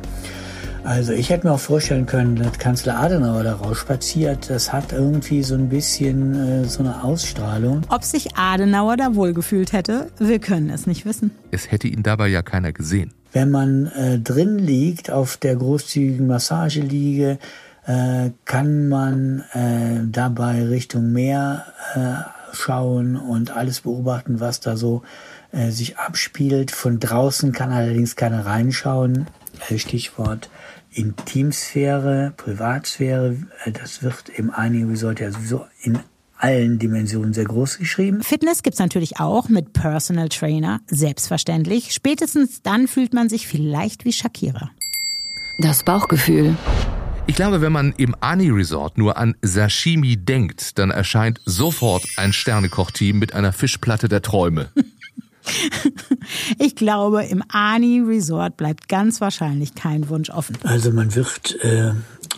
Also 0.84 1.12
ich 1.12 1.30
hätte 1.30 1.46
mir 1.46 1.54
auch 1.54 1.60
vorstellen 1.60 2.04
können, 2.04 2.36
dass 2.36 2.58
Kanzler 2.58 2.98
Adenauer 2.98 3.42
da 3.42 3.54
rausspaziert. 3.54 4.50
Das 4.50 4.70
hat 4.70 4.92
irgendwie 4.92 5.42
so 5.42 5.54
ein 5.54 5.70
bisschen 5.70 6.34
äh, 6.64 6.64
so 6.66 6.80
eine 6.80 7.02
Ausstrahlung. 7.02 7.80
Ob 7.88 8.04
sich 8.04 8.36
Adenauer 8.36 8.98
da 8.98 9.14
wohlgefühlt 9.14 9.72
hätte, 9.72 10.08
wir 10.18 10.38
können 10.40 10.68
es 10.68 10.86
nicht 10.86 11.06
wissen. 11.06 11.30
Es 11.50 11.70
hätte 11.70 11.88
ihn 11.88 12.02
dabei 12.02 12.28
ja 12.28 12.42
keiner 12.42 12.72
gesehen. 12.72 13.14
Wenn 13.34 13.50
man 13.50 13.86
äh, 13.88 14.20
drin 14.20 14.58
liegt 14.58 15.10
auf 15.10 15.36
der 15.36 15.56
großzügigen 15.56 16.28
Massageliege, 16.28 17.38
äh, 17.84 18.30
kann 18.44 18.88
man 18.88 19.44
äh, 19.52 20.06
dabei 20.10 20.64
Richtung 20.64 21.12
Meer 21.12 21.66
äh, 21.94 22.54
schauen 22.54 23.16
und 23.16 23.50
alles 23.54 23.80
beobachten, 23.80 24.38
was 24.38 24.60
da 24.60 24.76
so 24.76 25.02
äh, 25.50 25.70
sich 25.70 25.98
abspielt. 25.98 26.70
Von 26.70 27.00
draußen 27.00 27.50
kann 27.50 27.72
allerdings 27.72 28.14
keiner 28.14 28.46
reinschauen. 28.46 29.26
Äh, 29.68 29.78
Stichwort 29.78 30.48
Intimsphäre, 30.92 32.32
Privatsphäre. 32.36 33.36
Äh, 33.64 33.72
das 33.72 34.04
wird 34.04 34.28
im 34.28 34.52
Ani 34.54 34.84
Resort 34.84 35.18
ja 35.18 35.32
sowieso 35.32 35.66
in 35.82 35.98
allen 36.44 36.78
Dimensionen 36.78 37.32
sehr 37.32 37.46
groß 37.46 37.78
geschrieben. 37.78 38.22
Fitness 38.22 38.62
gibt's 38.62 38.78
natürlich 38.78 39.18
auch 39.18 39.48
mit 39.48 39.72
Personal 39.72 40.28
Trainer, 40.28 40.80
selbstverständlich. 40.88 41.92
Spätestens 41.94 42.60
dann 42.60 42.86
fühlt 42.86 43.14
man 43.14 43.30
sich 43.30 43.46
vielleicht 43.46 44.04
wie 44.04 44.12
Shakira. 44.12 44.70
Das 45.58 45.84
Bauchgefühl. 45.84 46.54
Ich 47.26 47.34
glaube, 47.34 47.62
wenn 47.62 47.72
man 47.72 47.94
im 47.96 48.14
Ani 48.20 48.50
Resort 48.50 48.98
nur 48.98 49.16
an 49.16 49.34
Sashimi 49.40 50.18
denkt, 50.18 50.78
dann 50.78 50.90
erscheint 50.90 51.40
sofort 51.46 52.04
ein 52.18 52.34
Sternekoch-Team 52.34 53.18
mit 53.18 53.32
einer 53.32 53.54
Fischplatte 53.54 54.08
der 54.08 54.20
Träume. 54.20 54.68
Ich 56.58 56.74
glaube, 56.74 57.22
im 57.24 57.44
Ani 57.48 58.00
Resort 58.00 58.56
bleibt 58.56 58.88
ganz 58.88 59.20
wahrscheinlich 59.20 59.74
kein 59.74 60.08
Wunsch 60.08 60.30
offen. 60.30 60.56
Also 60.62 60.90
man 60.90 61.14
wird 61.14 61.62
äh, 61.62 61.92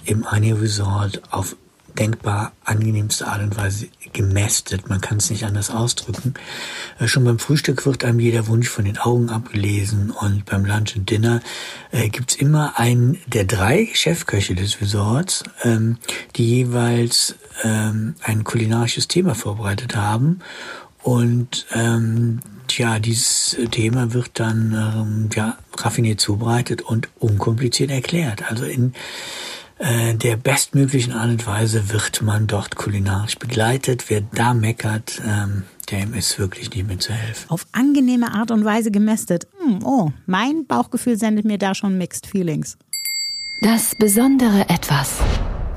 im 0.06 0.26
Ani 0.26 0.50
Resort 0.50 1.22
auf 1.30 1.56
denkbar 1.98 2.52
angenehmste 2.64 3.26
Art 3.26 3.42
und 3.42 3.56
Weise 3.56 3.88
gemästet. 4.12 4.88
Man 4.88 5.00
kann 5.00 5.18
es 5.18 5.30
nicht 5.30 5.44
anders 5.44 5.70
ausdrücken. 5.70 6.34
Äh, 6.98 7.08
schon 7.08 7.24
beim 7.24 7.38
Frühstück 7.38 7.86
wird 7.86 8.04
einem 8.04 8.20
jeder 8.20 8.46
Wunsch 8.46 8.68
von 8.68 8.84
den 8.84 8.98
Augen 8.98 9.30
abgelesen 9.30 10.10
und 10.10 10.44
beim 10.44 10.64
Lunch 10.64 10.96
und 10.96 11.10
Dinner 11.10 11.40
äh, 11.90 12.08
gibt's 12.08 12.34
immer 12.34 12.78
einen 12.78 13.18
der 13.26 13.44
drei 13.44 13.88
Chefköche 13.92 14.54
des 14.54 14.80
Resorts, 14.80 15.44
ähm, 15.64 15.98
die 16.36 16.48
jeweils 16.48 17.36
ähm, 17.62 18.14
ein 18.22 18.44
kulinarisches 18.44 19.08
Thema 19.08 19.34
vorbereitet 19.34 19.96
haben. 19.96 20.40
Und 21.02 21.66
ähm, 21.72 22.40
Tja, 22.68 22.98
dieses 22.98 23.56
Thema 23.70 24.12
wird 24.12 24.40
dann 24.40 24.72
ähm, 24.72 25.30
ja, 25.34 25.56
raffiniert 25.76 26.20
zubereitet 26.20 26.82
und 26.82 27.08
unkompliziert 27.18 27.90
erklärt. 27.90 28.50
Also 28.50 28.64
in 28.64 28.92
der 29.78 30.36
bestmöglichen 30.36 31.12
Art 31.12 31.28
und 31.28 31.46
Weise 31.46 31.92
wird 31.92 32.22
man 32.22 32.46
dort 32.46 32.76
kulinarisch 32.76 33.36
begleitet. 33.38 34.08
Wer 34.08 34.22
da 34.22 34.54
meckert, 34.54 35.20
ähm, 35.26 35.64
dem 35.90 36.14
ist 36.14 36.38
wirklich 36.38 36.70
nicht 36.74 36.86
mehr 36.86 36.98
zu 36.98 37.12
helfen. 37.12 37.50
Auf 37.50 37.66
angenehme 37.72 38.32
Art 38.32 38.50
und 38.50 38.64
Weise 38.64 38.90
gemästet. 38.90 39.46
Hm, 39.62 39.84
oh, 39.84 40.12
mein 40.26 40.66
Bauchgefühl 40.66 41.18
sendet 41.18 41.44
mir 41.44 41.58
da 41.58 41.74
schon 41.74 41.98
Mixed 41.98 42.26
Feelings. 42.26 42.76
Das 43.60 43.94
besondere 43.94 44.68
Etwas. 44.68 45.18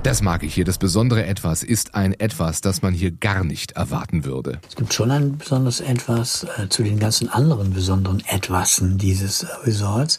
Das 0.01 0.21
mag 0.21 0.43
ich 0.43 0.53
hier. 0.53 0.63
Das 0.63 0.77
besondere 0.77 1.25
Etwas 1.25 1.61
ist 1.61 1.93
ein 1.93 2.17
Etwas, 2.17 2.61
das 2.61 2.81
man 2.81 2.93
hier 2.93 3.11
gar 3.11 3.43
nicht 3.43 3.73
erwarten 3.73 4.23
würde. 4.23 4.59
Es 4.69 4.77
gibt 4.77 4.93
schon 4.93 5.11
ein 5.11 5.37
besonderes 5.37 5.81
Etwas 5.81 6.47
äh, 6.57 6.69
zu 6.69 6.83
den 6.83 6.99
ganzen 6.99 7.27
anderen 7.27 7.73
besonderen 7.73 8.23
Etwasen 8.25 8.97
dieses 8.97 9.45
Resorts. 9.65 10.17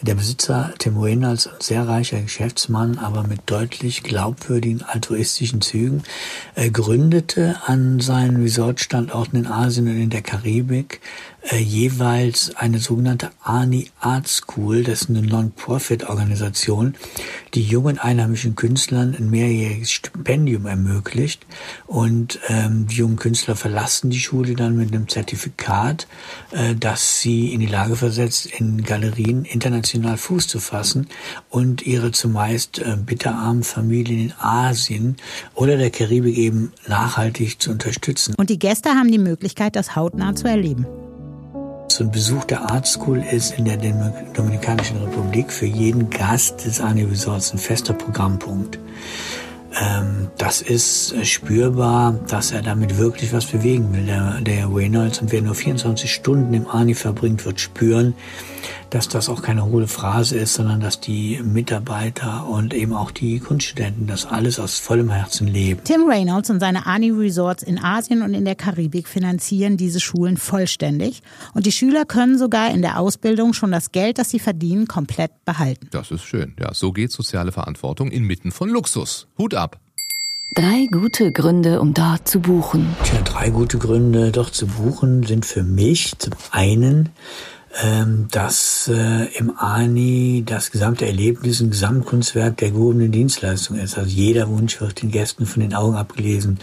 Der 0.00 0.14
Besitzer 0.14 0.72
Tim 0.78 0.96
Reynolds, 0.96 1.46
ein 1.46 1.60
sehr 1.60 1.86
reicher 1.86 2.22
Geschäftsmann, 2.22 2.96
aber 2.96 3.22
mit 3.22 3.42
deutlich 3.44 4.02
glaubwürdigen 4.02 4.82
altruistischen 4.82 5.60
Zügen, 5.60 6.04
äh, 6.54 6.70
gründete 6.70 7.56
an 7.66 8.00
seinen 8.00 8.40
Resortstandorten 8.40 9.40
in 9.40 9.46
Asien 9.46 9.88
und 9.88 10.00
in 10.00 10.10
der 10.10 10.22
Karibik 10.22 11.02
jeweils 11.56 12.54
eine 12.56 12.78
sogenannte 12.78 13.30
Arni 13.42 13.90
Art 14.00 14.28
School, 14.28 14.82
das 14.82 15.02
ist 15.02 15.10
eine 15.10 15.22
Non-Profit-Organisation, 15.22 16.94
die 17.54 17.62
jungen 17.62 17.98
einheimischen 17.98 18.54
Künstlern 18.54 19.14
ein 19.18 19.30
mehrjähriges 19.30 19.90
Stipendium 19.90 20.66
ermöglicht. 20.66 21.46
Und 21.86 22.38
ähm, 22.48 22.86
die 22.86 22.96
jungen 22.96 23.16
Künstler 23.16 23.56
verlassen 23.56 24.10
die 24.10 24.20
Schule 24.20 24.54
dann 24.54 24.76
mit 24.76 24.92
einem 24.92 25.08
Zertifikat, 25.08 26.06
äh, 26.50 26.74
das 26.74 27.20
sie 27.20 27.52
in 27.52 27.60
die 27.60 27.66
Lage 27.66 27.96
versetzt, 27.96 28.46
in 28.46 28.82
Galerien 28.82 29.44
international 29.44 30.18
Fuß 30.18 30.48
zu 30.48 30.60
fassen 30.60 31.08
und 31.48 31.86
ihre 31.86 32.12
zumeist 32.12 32.78
äh, 32.80 32.96
bitterarmen 32.96 33.62
Familien 33.62 34.20
in 34.20 34.32
Asien 34.38 35.16
oder 35.54 35.76
der 35.76 35.90
Karibik 35.90 36.36
eben 36.36 36.72
nachhaltig 36.86 37.60
zu 37.60 37.70
unterstützen. 37.70 38.34
Und 38.36 38.50
die 38.50 38.58
Gäste 38.58 38.90
haben 38.90 39.10
die 39.10 39.18
Möglichkeit, 39.18 39.76
das 39.76 39.96
hautnah 39.96 40.34
zu 40.34 40.46
erleben. 40.46 40.86
Ein 42.00 42.12
Besuch 42.12 42.44
der 42.44 42.70
Art 42.70 42.86
School 42.86 43.18
ist 43.18 43.58
in 43.58 43.64
der 43.64 43.76
Dominikanischen 43.76 44.98
Republik 44.98 45.50
für 45.52 45.66
jeden 45.66 46.10
Gast 46.10 46.64
des 46.64 46.80
Arni 46.80 47.02
Resorts 47.02 47.52
ein 47.52 47.58
fester 47.58 47.92
Programmpunkt. 47.92 48.78
Ähm, 49.80 50.28
das 50.38 50.62
ist 50.62 51.14
spürbar, 51.26 52.14
dass 52.28 52.52
er 52.52 52.62
damit 52.62 52.98
wirklich 52.98 53.32
was 53.32 53.46
bewegen 53.46 53.92
will, 53.92 54.06
der, 54.06 54.40
der 54.40 54.72
Reynolds. 54.72 55.20
Und 55.20 55.32
wer 55.32 55.42
nur 55.42 55.56
24 55.56 56.12
Stunden 56.12 56.54
im 56.54 56.68
Arni 56.68 56.94
verbringt, 56.94 57.44
wird 57.44 57.58
spüren, 57.58 58.14
dass 58.90 59.08
das 59.08 59.28
auch 59.28 59.42
keine 59.42 59.64
hohle 59.64 59.86
Phrase 59.86 60.36
ist, 60.36 60.54
sondern 60.54 60.80
dass 60.80 61.00
die 61.00 61.40
Mitarbeiter 61.42 62.46
und 62.46 62.74
eben 62.74 62.94
auch 62.94 63.10
die 63.10 63.38
Kunststudenten 63.40 64.06
das 64.06 64.26
alles 64.26 64.58
aus 64.58 64.78
vollem 64.78 65.10
Herzen 65.10 65.46
leben. 65.46 65.80
Tim 65.84 66.08
Reynolds 66.08 66.50
und 66.50 66.60
seine 66.60 66.86
Arni 66.86 67.10
Resorts 67.10 67.62
in 67.62 67.78
Asien 67.78 68.22
und 68.22 68.34
in 68.34 68.44
der 68.44 68.54
Karibik 68.54 69.08
finanzieren 69.08 69.76
diese 69.76 70.00
Schulen 70.00 70.36
vollständig. 70.36 71.22
Und 71.54 71.66
die 71.66 71.72
Schüler 71.72 72.04
können 72.04 72.38
sogar 72.38 72.70
in 72.70 72.82
der 72.82 72.98
Ausbildung 72.98 73.52
schon 73.52 73.72
das 73.72 73.92
Geld, 73.92 74.18
das 74.18 74.30
sie 74.30 74.38
verdienen, 74.38 74.88
komplett 74.88 75.44
behalten. 75.44 75.88
Das 75.90 76.10
ist 76.10 76.22
schön. 76.22 76.54
Ja, 76.58 76.72
so 76.74 76.92
geht 76.92 77.12
soziale 77.12 77.52
Verantwortung 77.52 78.10
inmitten 78.10 78.52
von 78.52 78.68
Luxus. 78.68 79.26
Hut 79.38 79.54
ab. 79.54 79.78
Drei 80.54 80.88
gute 80.90 81.30
Gründe, 81.30 81.80
um 81.80 81.92
dort 81.92 82.26
zu 82.26 82.40
buchen. 82.40 82.96
Tja, 83.04 83.20
drei 83.22 83.50
gute 83.50 83.76
Gründe, 83.78 84.32
dort 84.32 84.54
zu 84.54 84.66
buchen, 84.66 85.22
sind 85.24 85.44
für 85.44 85.62
mich 85.62 86.18
zum 86.18 86.32
einen, 86.50 87.10
dass 88.30 88.90
äh, 88.92 89.26
im 89.36 89.56
ANI 89.56 90.42
das 90.44 90.70
gesamte 90.70 91.06
Erlebnis 91.06 91.60
ein 91.60 91.70
Gesamtkunstwerk 91.70 92.56
der 92.56 92.70
gehobenen 92.70 93.12
Dienstleistung 93.12 93.78
ist. 93.78 93.98
Also 93.98 94.10
jeder 94.10 94.48
Wunsch 94.48 94.80
wird 94.80 95.02
den 95.02 95.10
Gästen 95.10 95.46
von 95.46 95.60
den 95.60 95.74
Augen 95.74 95.96
abgelesen. 95.96 96.58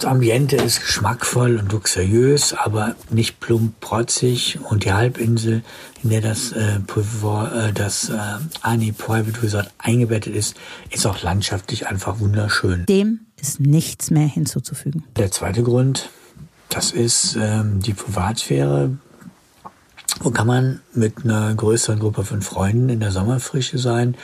Das 0.00 0.06
Ambiente 0.06 0.56
ist 0.56 0.80
geschmackvoll 0.80 1.56
und 1.56 1.72
luxuriös, 1.72 2.54
aber 2.54 2.94
nicht 3.10 3.38
plump 3.38 3.80
protzig. 3.80 4.58
Und 4.62 4.84
die 4.84 4.94
Halbinsel, 4.94 5.62
in 6.02 6.08
der 6.08 6.22
das, 6.22 6.52
äh, 6.52 6.76
äh, 6.76 7.72
das 7.74 8.08
äh, 8.08 8.16
Ani 8.62 8.92
Private 8.92 9.42
Resort 9.42 9.70
eingebettet 9.76 10.34
ist, 10.34 10.56
ist 10.90 11.06
auch 11.06 11.22
landschaftlich 11.22 11.86
einfach 11.86 12.18
wunderschön. 12.18 12.86
Dem 12.86 13.20
ist 13.38 13.60
nichts 13.60 14.10
mehr 14.10 14.26
hinzuzufügen. 14.26 15.04
Der 15.16 15.30
zweite 15.32 15.62
Grund, 15.62 16.08
das 16.70 16.92
ist 16.92 17.36
ähm, 17.38 17.80
die 17.80 17.92
Privatsphäre. 17.92 18.96
Wo 20.22 20.30
kann 20.30 20.46
man 20.46 20.80
mit 20.92 21.24
einer 21.24 21.54
größeren 21.54 21.98
Gruppe 21.98 22.24
von 22.24 22.42
Freunden 22.42 22.90
in 22.90 23.00
der 23.00 23.10
Sommerfrische 23.10 23.78
sein 23.78 24.16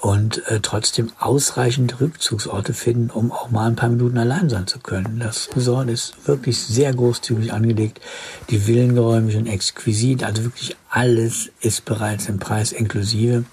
und 0.00 0.46
äh, 0.48 0.60
trotzdem 0.60 1.12
ausreichend 1.18 2.00
Rückzugsorte 2.00 2.72
finden, 2.72 3.10
um 3.10 3.30
auch 3.30 3.50
mal 3.50 3.66
ein 3.66 3.76
paar 3.76 3.90
Minuten 3.90 4.16
allein 4.16 4.48
sein 4.48 4.66
zu 4.66 4.78
können. 4.78 5.18
Das 5.18 5.48
Resort 5.54 5.90
ist 5.90 6.26
wirklich 6.26 6.58
sehr 6.58 6.94
großzügig 6.94 7.52
angelegt. 7.52 8.00
Die 8.48 8.66
Villengeräume 8.66 9.32
sind 9.32 9.46
exquisit, 9.46 10.24
also 10.24 10.44
wirklich 10.44 10.76
alles 10.88 11.50
ist 11.60 11.84
bereits 11.84 12.28
im 12.28 12.38
Preis 12.38 12.72
inklusive. 12.72 13.44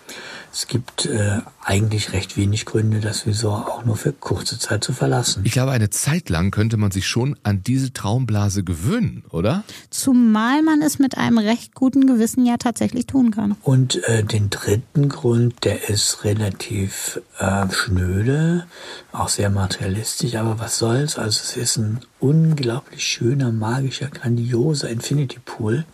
Es 0.54 0.68
gibt 0.68 1.06
äh, 1.06 1.40
eigentlich 1.64 2.12
recht 2.12 2.36
wenig 2.36 2.66
Gründe, 2.66 3.00
das 3.00 3.26
Resort 3.26 3.68
auch 3.70 3.86
nur 3.86 3.96
für 3.96 4.12
kurze 4.12 4.60
Zeit 4.60 4.84
zu 4.84 4.92
verlassen. 4.92 5.44
Ich 5.46 5.54
glaube, 5.54 5.72
eine 5.72 5.90
Zeit 5.90 6.30
lang 6.30 6.52
könnte 6.52 6.76
man 6.76 6.92
sich 6.92 7.08
schon 7.08 7.38
an 7.44 7.64
diese 7.64 7.94
Traumblase 7.94 8.64
gewöhnen, 8.64 9.24
oder? 9.30 9.64
Zumal 9.90 10.62
man 10.62 10.82
es 10.82 11.00
mit 11.00 11.18
einem 11.18 11.38
recht 11.38 11.74
guten 11.74 12.06
Gewissen 12.06 12.46
ja 12.46 12.58
tatsächlich 12.58 13.08
tun 13.08 13.32
kann. 13.32 13.56
Und 13.64 14.04
äh, 14.10 14.26
den 14.26 14.50
dritten 14.50 15.08
Grund, 15.08 15.64
der 15.64 15.88
ist 15.90 16.26
relativ 16.26 17.22
äh, 17.40 17.72
schnöde, 17.72 18.68
auch 19.14 19.30
sehr 19.30 19.50
materialistisch, 19.50 20.36
aber 20.36 20.60
was 20.60 20.78
soll's? 20.78 21.18
Also 21.18 21.40
es 21.44 21.56
ist 21.56 21.78
ein 21.78 22.02
unglaublich 22.20 23.04
schöner, 23.04 23.54
magischer, 23.54 24.08
grandioser 24.08 24.90
Infinity 24.90 25.40
Pool, 25.40 25.86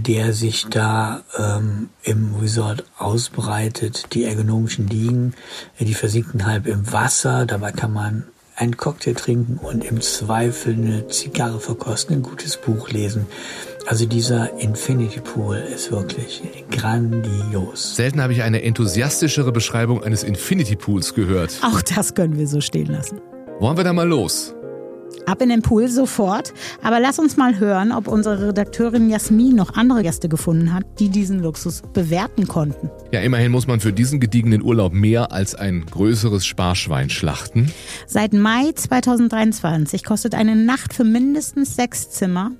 der 0.00 0.32
sich 0.32 0.66
da 0.68 1.22
ähm, 1.38 1.90
im 2.02 2.34
Resort 2.40 2.84
ausbreitet. 2.98 4.14
Die 4.14 4.24
ergonomischen 4.24 4.88
Liegen, 4.88 5.34
äh, 5.78 5.84
die 5.84 5.94
versinken 5.94 6.46
halb 6.46 6.66
im 6.66 6.92
Wasser, 6.92 7.46
dabei 7.46 7.72
kann 7.72 7.92
man 7.92 8.24
einen 8.56 8.76
Cocktail 8.76 9.14
trinken 9.14 9.58
und 9.58 9.84
im 9.84 10.00
Zweifel 10.00 10.74
eine 10.74 11.08
Zigarre 11.08 11.60
verkosten, 11.60 12.16
ein 12.16 12.22
gutes 12.22 12.58
Buch 12.58 12.90
lesen. 12.90 13.26
Also 13.86 14.04
dieser 14.04 14.58
Infinity 14.60 15.20
Pool 15.20 15.56
ist 15.56 15.90
wirklich 15.90 16.42
grandios. 16.70 17.96
Selten 17.96 18.20
habe 18.20 18.34
ich 18.34 18.42
eine 18.42 18.62
enthusiastischere 18.62 19.50
Beschreibung 19.50 20.04
eines 20.04 20.22
Infinity 20.22 20.76
Pools 20.76 21.14
gehört. 21.14 21.58
Auch 21.62 21.80
das 21.80 22.14
können 22.14 22.36
wir 22.36 22.46
so 22.46 22.60
stehen 22.60 22.88
lassen. 22.88 23.20
Wollen 23.58 23.76
wir 23.76 23.84
da 23.84 23.92
mal 23.92 24.06
los? 24.06 24.54
Ab 25.26 25.42
in 25.42 25.48
den 25.48 25.62
Pool 25.62 25.88
sofort. 25.88 26.52
Aber 26.82 27.00
lass 27.00 27.18
uns 27.18 27.36
mal 27.36 27.58
hören, 27.58 27.92
ob 27.92 28.08
unsere 28.08 28.48
Redakteurin 28.48 29.10
Jasmin 29.10 29.54
noch 29.54 29.74
andere 29.74 30.02
Gäste 30.02 30.28
gefunden 30.28 30.72
hat, 30.72 30.84
die 30.98 31.08
diesen 31.08 31.40
Luxus 31.40 31.82
bewerten 31.92 32.48
konnten. 32.48 32.90
Ja, 33.12 33.20
immerhin 33.20 33.52
muss 33.52 33.66
man 33.66 33.80
für 33.80 33.92
diesen 33.92 34.20
gediegenen 34.20 34.62
Urlaub 34.62 34.92
mehr 34.92 35.32
als 35.32 35.54
ein 35.54 35.86
größeres 35.86 36.46
Sparschwein 36.46 37.10
schlachten. 37.10 37.70
Seit 38.06 38.32
Mai 38.32 38.72
2023 38.74 40.04
kostet 40.04 40.34
eine 40.34 40.56
Nacht 40.56 40.94
für 40.94 41.04
mindestens 41.04 41.76
sechs 41.76 42.10
Zimmer, 42.10 42.52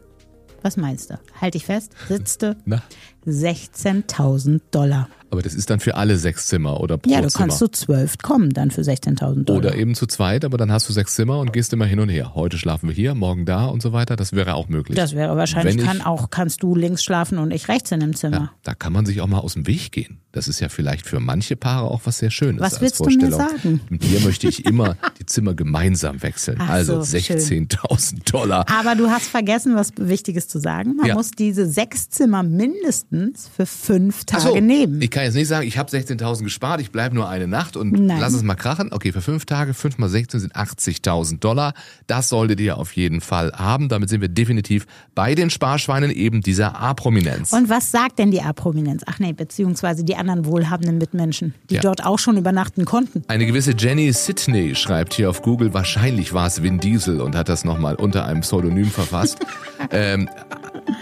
was 0.63 0.77
meinst 0.77 1.11
du? 1.11 1.19
Halt 1.41 1.55
dich 1.55 1.65
fest, 1.65 1.93
sitzte 2.09 2.57
Na? 2.67 2.83
16.000 3.27 4.61
Dollar. 4.71 5.09
Aber 5.31 5.43
das 5.43 5.55
ist 5.55 5.71
dann 5.71 5.81
für 5.81 5.95
alle 5.95 6.17
sechs 6.17 6.47
Zimmer 6.47 6.81
oder 6.81 6.99
pro 6.99 7.11
Ja, 7.11 7.21
du 7.21 7.29
Zimmer. 7.29 7.45
kannst 7.47 7.59
zu 7.59 7.69
zwölf 7.69 8.19
kommen 8.19 8.51
dann 8.51 8.71
für 8.71 8.83
16.000 8.83 9.45
Dollar. 9.45 9.59
oder 9.59 9.75
eben 9.77 9.95
zu 9.95 10.07
zweit, 10.07 10.45
aber 10.45 10.59
dann 10.59 10.73
hast 10.73 10.89
du 10.89 10.93
sechs 10.93 11.15
Zimmer 11.15 11.39
und 11.39 11.53
gehst 11.53 11.73
immer 11.73 11.87
hin 11.87 12.01
und 12.01 12.09
her. 12.09 12.35
Heute 12.35 12.59
schlafen 12.59 12.89
wir 12.89 12.95
hier, 12.95 13.15
morgen 13.15 13.45
da 13.47 13.67
und 13.67 13.81
so 13.83 13.93
weiter. 13.93 14.17
Das 14.17 14.33
wäre 14.33 14.55
auch 14.55 14.69
möglich. 14.69 14.97
das 14.97 15.15
wäre 15.15 15.37
wahrscheinlich, 15.37 15.75
Wenn 15.77 15.81
ich- 15.85 15.87
kann 15.89 16.03
auch, 16.03 16.31
kannst 16.31 16.63
du 16.63 16.75
links 16.75 17.05
schlafen 17.05 17.39
und 17.39 17.53
ich 17.53 17.69
rechts 17.69 17.93
in 17.93 18.01
dem 18.01 18.17
Zimmer. 18.17 18.37
Ja, 18.37 18.51
da 18.65 18.75
kann 18.75 18.93
man 18.93 19.07
sich 19.07 19.21
auch 19.21 19.27
mal 19.29 19.39
aus 19.39 19.55
dem 19.55 19.67
Weg 19.67 19.93
gehen. 19.93 20.19
Das 20.33 20.47
ist 20.47 20.61
ja 20.61 20.69
vielleicht 20.69 21.07
für 21.07 21.19
manche 21.19 21.57
Paare 21.57 21.89
auch 21.91 22.03
was 22.05 22.19
sehr 22.19 22.31
Schönes. 22.31 22.61
Was 22.61 22.81
willst 22.81 23.01
du 23.01 23.07
mir 23.11 23.33
sagen? 23.33 23.81
Mit 23.89 24.05
dir 24.05 24.21
möchte 24.21 24.47
ich 24.47 24.65
immer 24.65 24.97
die 25.19 25.27
Zimmer 25.27 25.55
gemeinsam 25.55 26.23
wechseln. 26.23 26.59
Ach 26.61 26.69
also 26.69 27.03
so, 27.03 27.19
schön. 27.19 27.39
16.000 27.41 28.31
Dollar. 28.33 28.65
Aber 28.71 28.95
du 28.95 29.11
hast 29.11 29.27
vergessen, 29.27 29.75
was 29.75 29.93
Wichtiges 29.97 30.47
zu 30.47 30.61
sagen. 30.61 30.95
Man 30.97 31.07
Ja. 31.07 31.15
muss 31.15 31.33
diese 31.33 31.67
sechs 31.67 32.11
Zimmer 32.11 32.45
mindestens 32.45 33.49
für 33.55 33.67
fünf 33.67 34.25
Tage 34.25 34.43
so, 34.43 34.57
nehmen. 34.61 35.03
Ich 35.03 35.11
kann 35.11 35.20
jetzt 35.23 35.35
nicht 35.35 35.49
sagen, 35.49 35.67
ich 35.67 35.79
habe 35.79 35.91
16.000 35.91 36.45
gespart, 36.45 36.81
ich 36.81 36.91
bleibe 36.91 37.15
nur 37.15 37.29
eine 37.29 37.47
Nacht 37.47 37.77
und 37.77 37.93
Nein. 37.93 38.19
lass 38.21 38.33
es 38.33 38.43
mal 38.43 38.55
krachen. 38.55 38.91
Okay, 38.93 39.13
für 39.13 39.21
fünf 39.21 39.45
Tage, 39.47 39.75
fünf 39.75 39.99
mal 39.99 40.09
16 40.09 40.41
sind 40.41 40.55
80.000 40.57 41.39
Dollar. 41.41 41.75
Das 42.07 42.29
solltet 42.29 42.61
ihr 42.61 42.77
auf 42.79 42.93
jeden 42.93 43.21
Fall 43.21 43.53
haben. 43.53 43.89
Damit 43.89 44.09
sind 44.09 44.21
wir 44.21 44.29
definitiv 44.29 44.87
bei 45.15 45.35
den 45.35 45.51
Sparschweinen 45.51 46.11
eben 46.11 46.41
dieser 46.41 46.81
A-Prominenz. 46.81 47.53
Und 47.53 47.69
was 47.69 47.91
sagt 47.91 48.19
denn 48.19 48.31
die 48.31 48.41
A-Prominenz? 48.43 49.03
Ach 49.07 49.19
nee, 49.19 49.33
beziehungsweise 49.33 50.05
die 50.05 50.17
anderen 50.17 50.45
wohlhabenden 50.45 50.99
Mitmenschen, 50.99 51.55
die 51.71 51.75
Ja. 51.77 51.81
dort 51.81 52.05
auch 52.05 52.19
schon 52.19 52.37
übernachten 52.37 52.85
konnten. 52.85 53.23
Eine 53.29 53.47
gewisse 53.47 53.73
Jenny 53.77 54.13
Sidney 54.13 54.75
schreibt 54.75 55.15
hier 55.15 55.31
auf 55.31 55.43
Google, 55.43 55.73
wahrscheinlich 55.75 56.33
war 56.33 56.47
es 56.47 56.63
Vin 56.63 56.79
Diesel 56.81 57.21
und 57.21 57.35
hat 57.37 57.49
das 57.49 57.65
nochmal 57.65 57.95
unter 57.95 58.25
einem 58.27 58.41
Pseudonym 58.41 58.91
verfasst. 58.91 59.39
ähm, 59.91 60.29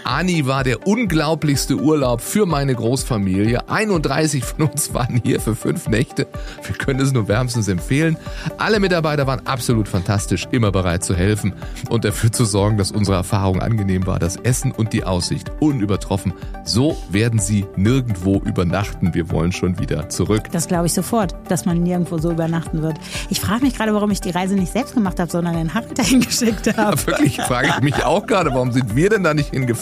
Ani 0.03 0.45
war 0.45 0.63
der 0.63 0.85
unglaublichste 0.87 1.75
Urlaub 1.75 2.21
für 2.21 2.45
meine 2.45 2.75
Großfamilie. 2.75 3.69
31 3.69 4.43
von 4.43 4.69
uns 4.69 4.93
waren 4.93 5.21
hier 5.23 5.39
für 5.39 5.55
fünf 5.55 5.87
Nächte. 5.87 6.27
Wir 6.63 6.75
können 6.75 6.99
es 6.99 7.11
nur 7.11 7.27
wärmstens 7.27 7.67
empfehlen. 7.67 8.17
Alle 8.57 8.79
Mitarbeiter 8.79 9.27
waren 9.27 9.45
absolut 9.47 9.87
fantastisch, 9.87 10.47
immer 10.51 10.71
bereit 10.71 11.03
zu 11.03 11.15
helfen 11.15 11.53
und 11.89 12.05
dafür 12.05 12.31
zu 12.31 12.45
sorgen, 12.45 12.77
dass 12.77 12.91
unsere 12.91 13.17
Erfahrung 13.17 13.61
angenehm 13.61 14.05
war. 14.05 14.19
Das 14.19 14.35
Essen 14.35 14.71
und 14.71 14.93
die 14.93 15.03
Aussicht 15.03 15.51
unübertroffen. 15.59 16.33
So 16.63 16.97
werden 17.09 17.39
sie 17.39 17.65
nirgendwo 17.75 18.37
übernachten. 18.45 19.13
Wir 19.13 19.31
wollen 19.31 19.51
schon 19.51 19.79
wieder 19.79 20.09
zurück. 20.09 20.43
Das 20.51 20.67
glaube 20.67 20.85
ich 20.87 20.93
sofort, 20.93 21.35
dass 21.47 21.65
man 21.65 21.81
nirgendwo 21.81 22.17
so 22.17 22.31
übernachten 22.31 22.81
wird. 22.81 22.97
Ich 23.29 23.41
frage 23.41 23.63
mich 23.63 23.75
gerade, 23.75 23.93
warum 23.93 24.11
ich 24.11 24.21
die 24.21 24.31
Reise 24.31 24.55
nicht 24.55 24.71
selbst 24.71 24.93
gemacht 24.93 25.19
habe, 25.19 25.31
sondern 25.31 25.55
den 25.55 25.73
Harald 25.73 25.97
dahin 25.97 26.21
geschickt 26.21 26.77
habe. 26.77 27.07
Wirklich, 27.07 27.37
frage 27.41 27.69
ich 27.75 27.81
mich 27.81 28.03
auch 28.05 28.25
gerade, 28.27 28.51
warum 28.53 28.71
sind 28.71 28.95
wir 28.95 29.09
denn 29.09 29.23
da 29.23 29.33
nicht 29.33 29.49
hingefahren? 29.49 29.78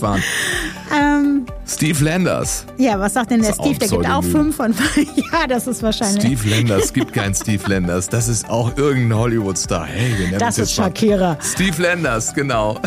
Ähm, 0.96 1.46
Steve 1.66 2.04
Landers. 2.04 2.66
ja, 2.78 3.00
was 3.00 3.14
sagt 3.14 3.32
denn 3.32 3.42
der 3.42 3.54
Steve? 3.54 3.78
Der 3.78 3.88
gibt 3.88 4.10
auch 4.10 4.24
fünf 4.24 4.56
von 4.56 4.74
Ja, 5.32 5.48
das 5.48 5.68
ist 5.68 5.84
wahrscheinlich. 5.84 6.24
Steve 6.24 6.50
Landers, 6.56 6.94
gibt 6.94 7.14
keinen 7.14 7.36
Steve 7.36 7.62
Landers. 7.68 8.08
Das 8.08 8.28
ist 8.28 8.50
auch 8.50 8.78
irgendein 8.78 9.18
Hollywood-Star. 9.18 9.86
Hey, 9.86 10.18
wir 10.18 10.28
nennen 10.28 10.40
Das 10.40 10.58
ist 10.58 10.70
jetzt 10.70 10.78
mal 10.80 10.86
Shakira. 10.86 11.38
Steve 11.42 11.82
Landers, 11.82 12.34
genau. 12.34 12.80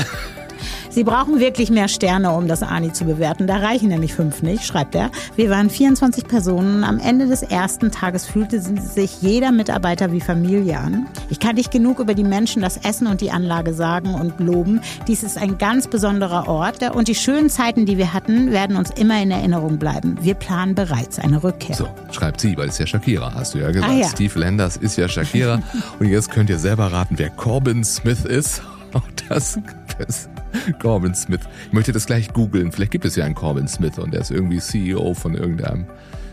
Sie 0.90 1.04
brauchen 1.04 1.38
wirklich 1.38 1.70
mehr 1.70 1.86
Sterne, 1.86 2.32
um 2.32 2.48
das 2.48 2.64
Ani 2.64 2.92
zu 2.92 3.04
bewerten. 3.04 3.46
Da 3.46 3.58
reichen 3.58 3.88
nämlich 3.88 4.12
fünf 4.12 4.42
nicht, 4.42 4.66
schreibt 4.66 4.96
er. 4.96 5.12
Wir 5.36 5.48
waren 5.48 5.70
24 5.70 6.26
Personen. 6.26 6.82
Am 6.82 6.98
Ende 6.98 7.28
des 7.28 7.42
ersten 7.42 7.92
Tages 7.92 8.26
fühlte 8.26 8.60
sich 8.60 9.22
jeder 9.22 9.52
Mitarbeiter 9.52 10.10
wie 10.10 10.20
Familie 10.20 10.78
an. 10.78 11.06
Ich 11.28 11.38
kann 11.38 11.54
nicht 11.54 11.70
genug 11.70 12.00
über 12.00 12.14
die 12.14 12.24
Menschen, 12.24 12.60
das 12.60 12.76
Essen 12.76 13.06
und 13.06 13.20
die 13.20 13.30
Anlage 13.30 13.72
sagen 13.72 14.14
und 14.14 14.40
loben. 14.40 14.80
Dies 15.06 15.22
ist 15.22 15.38
ein 15.38 15.58
ganz 15.58 15.86
besonderer 15.86 16.48
Ort 16.48 16.82
und 16.94 17.06
die 17.06 17.14
schönen 17.14 17.50
Zeiten, 17.50 17.86
die 17.86 17.96
wir 17.96 18.12
hatten, 18.12 18.50
werden 18.50 18.76
uns 18.76 18.90
immer 18.90 19.22
in 19.22 19.30
Erinnerung 19.30 19.78
bleiben. 19.78 20.18
Wir 20.22 20.34
planen 20.34 20.74
bereits 20.74 21.20
eine 21.20 21.42
Rückkehr. 21.44 21.76
So, 21.76 21.88
schreibt 22.10 22.40
sie, 22.40 22.56
weil 22.56 22.68
es 22.68 22.78
ja 22.78 22.86
Shakira, 22.86 23.32
hast 23.34 23.54
du 23.54 23.58
ja 23.58 23.70
gesagt. 23.70 23.92
Ah, 23.92 23.96
ja. 23.96 24.08
Steve 24.08 24.38
Landers 24.38 24.76
ist 24.76 24.96
ja 24.96 25.08
Shakira. 25.08 25.62
Und 26.00 26.08
jetzt 26.08 26.30
könnt 26.30 26.50
ihr 26.50 26.58
selber 26.58 26.92
raten, 26.92 27.16
wer 27.16 27.30
Corbin 27.30 27.84
Smith 27.84 28.24
ist. 28.24 28.62
Auch 28.92 29.06
das, 29.28 29.58
das 30.06 30.28
Corbin 30.80 31.14
Smith. 31.14 31.40
Ich 31.66 31.72
möchte 31.72 31.92
das 31.92 32.06
gleich 32.06 32.32
googeln. 32.32 32.72
Vielleicht 32.72 32.90
gibt 32.92 33.04
es 33.04 33.16
ja 33.16 33.24
einen 33.24 33.34
Corbin 33.34 33.68
Smith 33.68 33.98
und 33.98 34.12
der 34.12 34.20
ist 34.20 34.30
irgendwie 34.30 34.58
CEO 34.58 35.14
von 35.14 35.34
irgendeinem 35.34 35.86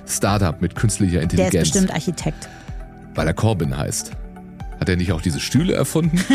Startup 0.07 0.59
mit 0.62 0.75
künstlicher 0.75 1.19
Der 1.19 1.24
ist 1.24 1.33
Intelligenz. 1.33 1.69
bestimmt 1.71 1.93
Architekt. 1.93 2.50
Weil 3.15 3.27
er 3.27 3.33
Corbin 3.33 3.77
heißt. 3.77 4.12
Hat 4.80 4.89
er 4.89 4.95
nicht 4.95 5.12
auch 5.12 5.21
diese 5.21 5.39
Stühle 5.39 5.73
erfunden? 5.73 6.19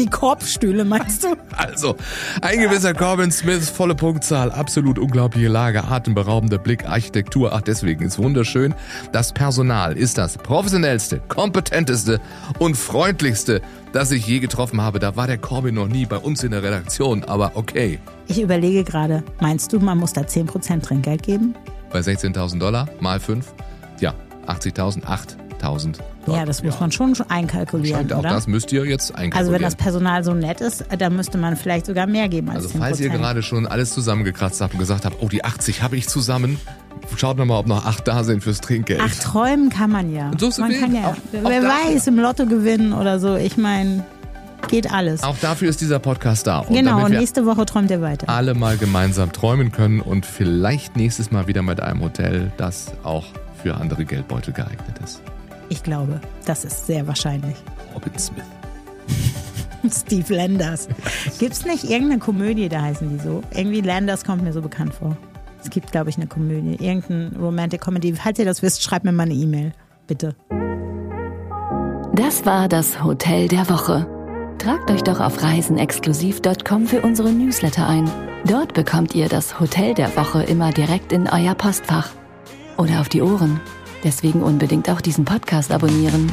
Die 0.00 0.06
Korbstühle, 0.06 0.86
meinst 0.86 1.24
du? 1.24 1.36
Also, 1.58 1.94
ein 2.40 2.58
gewisser 2.58 2.94
Corbin 2.94 3.30
Smith, 3.30 3.68
volle 3.68 3.94
Punktzahl, 3.94 4.50
absolut 4.50 4.98
unglaubliche 4.98 5.48
Lage, 5.48 5.84
atemberaubender 5.84 6.56
Blick, 6.56 6.88
Architektur. 6.88 7.52
Ach, 7.52 7.60
deswegen 7.60 8.06
ist 8.06 8.18
wunderschön. 8.18 8.74
Das 9.12 9.34
Personal 9.34 9.98
ist 9.98 10.16
das 10.16 10.38
professionellste, 10.38 11.20
kompetenteste 11.28 12.18
und 12.58 12.78
freundlichste, 12.78 13.60
das 13.92 14.10
ich 14.10 14.26
je 14.26 14.38
getroffen 14.38 14.80
habe. 14.80 15.00
Da 15.00 15.16
war 15.16 15.26
der 15.26 15.36
Corbin 15.36 15.74
noch 15.74 15.88
nie 15.88 16.06
bei 16.06 16.16
uns 16.16 16.42
in 16.44 16.52
der 16.52 16.62
Redaktion, 16.62 17.24
aber 17.24 17.52
okay. 17.56 17.98
Ich 18.26 18.40
überlege 18.40 18.82
gerade, 18.82 19.22
meinst 19.40 19.74
du, 19.74 19.80
man 19.80 19.98
muss 19.98 20.14
da 20.14 20.22
10% 20.22 20.80
Trinkgeld 20.80 21.22
geben? 21.22 21.54
Bei 21.92 22.00
16.000 22.00 22.58
Dollar 22.58 22.88
mal 23.00 23.20
5, 23.20 23.52
ja, 24.00 24.14
80.000, 24.46 25.02
8.000 25.04 25.98
Dollar. 26.30 26.40
Ja, 26.40 26.46
das 26.46 26.62
muss 26.62 26.80
man 26.80 26.92
schon 26.92 27.12
einkalkulieren, 27.28 28.00
Scheint 28.00 28.12
auch 28.12 28.18
oder? 28.20 28.30
das 28.30 28.46
müsst 28.46 28.72
ihr 28.72 28.84
jetzt 28.84 29.10
einkalkulieren. 29.10 29.38
Also 29.38 29.52
wenn 29.52 29.62
das 29.62 29.76
Personal 29.76 30.24
so 30.24 30.34
nett 30.34 30.60
ist, 30.60 30.84
dann 30.98 31.16
müsste 31.16 31.38
man 31.38 31.56
vielleicht 31.56 31.86
sogar 31.86 32.06
mehr 32.06 32.28
geben 32.28 32.48
als 32.48 32.64
Also 32.64 32.68
10%. 32.70 32.78
falls 32.78 33.00
ihr 33.00 33.08
gerade 33.10 33.42
schon 33.42 33.66
alles 33.66 33.92
zusammengekratzt 33.92 34.60
habt 34.60 34.74
und 34.74 34.80
gesagt 34.80 35.04
habt, 35.04 35.16
oh, 35.20 35.28
die 35.28 35.44
80 35.44 35.82
habe 35.82 35.96
ich 35.96 36.08
zusammen, 36.08 36.58
schaut 37.16 37.36
noch 37.38 37.44
mal, 37.46 37.58
ob 37.58 37.66
noch 37.66 37.84
8 37.86 38.06
da 38.08 38.24
sind 38.24 38.42
fürs 38.42 38.60
Trinkgeld. 38.60 39.00
Ach, 39.04 39.14
träumen 39.14 39.68
kann 39.70 39.90
man 39.90 40.12
ja. 40.12 40.30
So 40.38 40.50
man 40.60 40.72
kann 40.72 40.94
ja, 40.94 41.08
Auch- 41.08 41.16
wer 41.32 41.62
weiß, 41.62 42.06
im 42.06 42.18
Lotto 42.18 42.46
gewinnen 42.46 42.92
oder 42.92 43.18
so. 43.20 43.36
Ich 43.36 43.56
meine, 43.56 44.04
geht 44.68 44.92
alles. 44.92 45.22
Auch 45.22 45.36
dafür 45.38 45.68
ist 45.70 45.80
dieser 45.80 45.98
Podcast 45.98 46.46
da. 46.46 46.60
Und 46.60 46.74
genau, 46.76 47.08
nächste 47.08 47.46
Woche 47.46 47.66
träumt 47.66 47.90
ihr 47.90 48.00
weiter. 48.02 48.28
alle 48.28 48.54
mal 48.54 48.76
gemeinsam 48.76 49.32
träumen 49.32 49.72
können 49.72 50.00
und 50.00 50.26
vielleicht 50.26 50.96
nächstes 50.96 51.30
Mal 51.30 51.46
wieder 51.46 51.62
mit 51.62 51.80
einem 51.80 52.00
Hotel, 52.02 52.52
das 52.56 52.92
auch 53.02 53.24
für 53.62 53.74
andere 53.74 54.04
Geldbeutel 54.04 54.52
geeignet 54.54 54.96
ist. 55.04 55.20
Ich 55.70 55.82
glaube, 55.82 56.20
das 56.44 56.64
ist 56.64 56.86
sehr 56.86 57.06
wahrscheinlich. 57.06 57.56
Robin 57.94 58.18
Smith. 58.18 58.44
Steve 59.90 60.34
Landers. 60.34 60.88
Gibt's 61.38 61.64
nicht 61.64 61.84
irgendeine 61.84 62.18
Komödie, 62.18 62.68
da 62.68 62.82
heißen 62.82 63.08
die 63.08 63.22
so? 63.22 63.42
Irgendwie 63.54 63.80
Landers 63.80 64.24
kommt 64.24 64.42
mir 64.42 64.52
so 64.52 64.60
bekannt 64.60 64.92
vor. 64.92 65.16
Es 65.62 65.70
gibt, 65.70 65.92
glaube 65.92 66.10
ich, 66.10 66.16
eine 66.16 66.26
Komödie. 66.26 66.76
Irgendeine 66.84 67.32
Romantic 67.38 67.80
Comedy. 67.80 68.12
Falls 68.14 68.38
ihr 68.38 68.44
das 68.44 68.62
wisst, 68.62 68.82
schreibt 68.82 69.04
mir 69.04 69.12
mal 69.12 69.24
eine 69.24 69.34
E-Mail. 69.34 69.72
Bitte. 70.06 70.34
Das 72.14 72.44
war 72.44 72.68
das 72.68 73.02
Hotel 73.04 73.48
der 73.48 73.68
Woche. 73.70 74.06
Tragt 74.58 74.90
euch 74.90 75.02
doch 75.02 75.20
auf 75.20 75.42
reisenexklusiv.com 75.42 76.86
für 76.86 77.00
unsere 77.00 77.30
Newsletter 77.32 77.88
ein. 77.88 78.10
Dort 78.44 78.74
bekommt 78.74 79.14
ihr 79.14 79.28
das 79.28 79.60
Hotel 79.60 79.94
der 79.94 80.14
Woche 80.16 80.42
immer 80.42 80.72
direkt 80.72 81.12
in 81.12 81.28
euer 81.28 81.54
Postfach. 81.54 82.10
Oder 82.76 83.00
auf 83.00 83.08
die 83.08 83.22
Ohren. 83.22 83.60
Deswegen 84.04 84.42
unbedingt 84.42 84.88
auch 84.88 85.00
diesen 85.00 85.24
Podcast 85.24 85.70
abonnieren. 85.70 86.30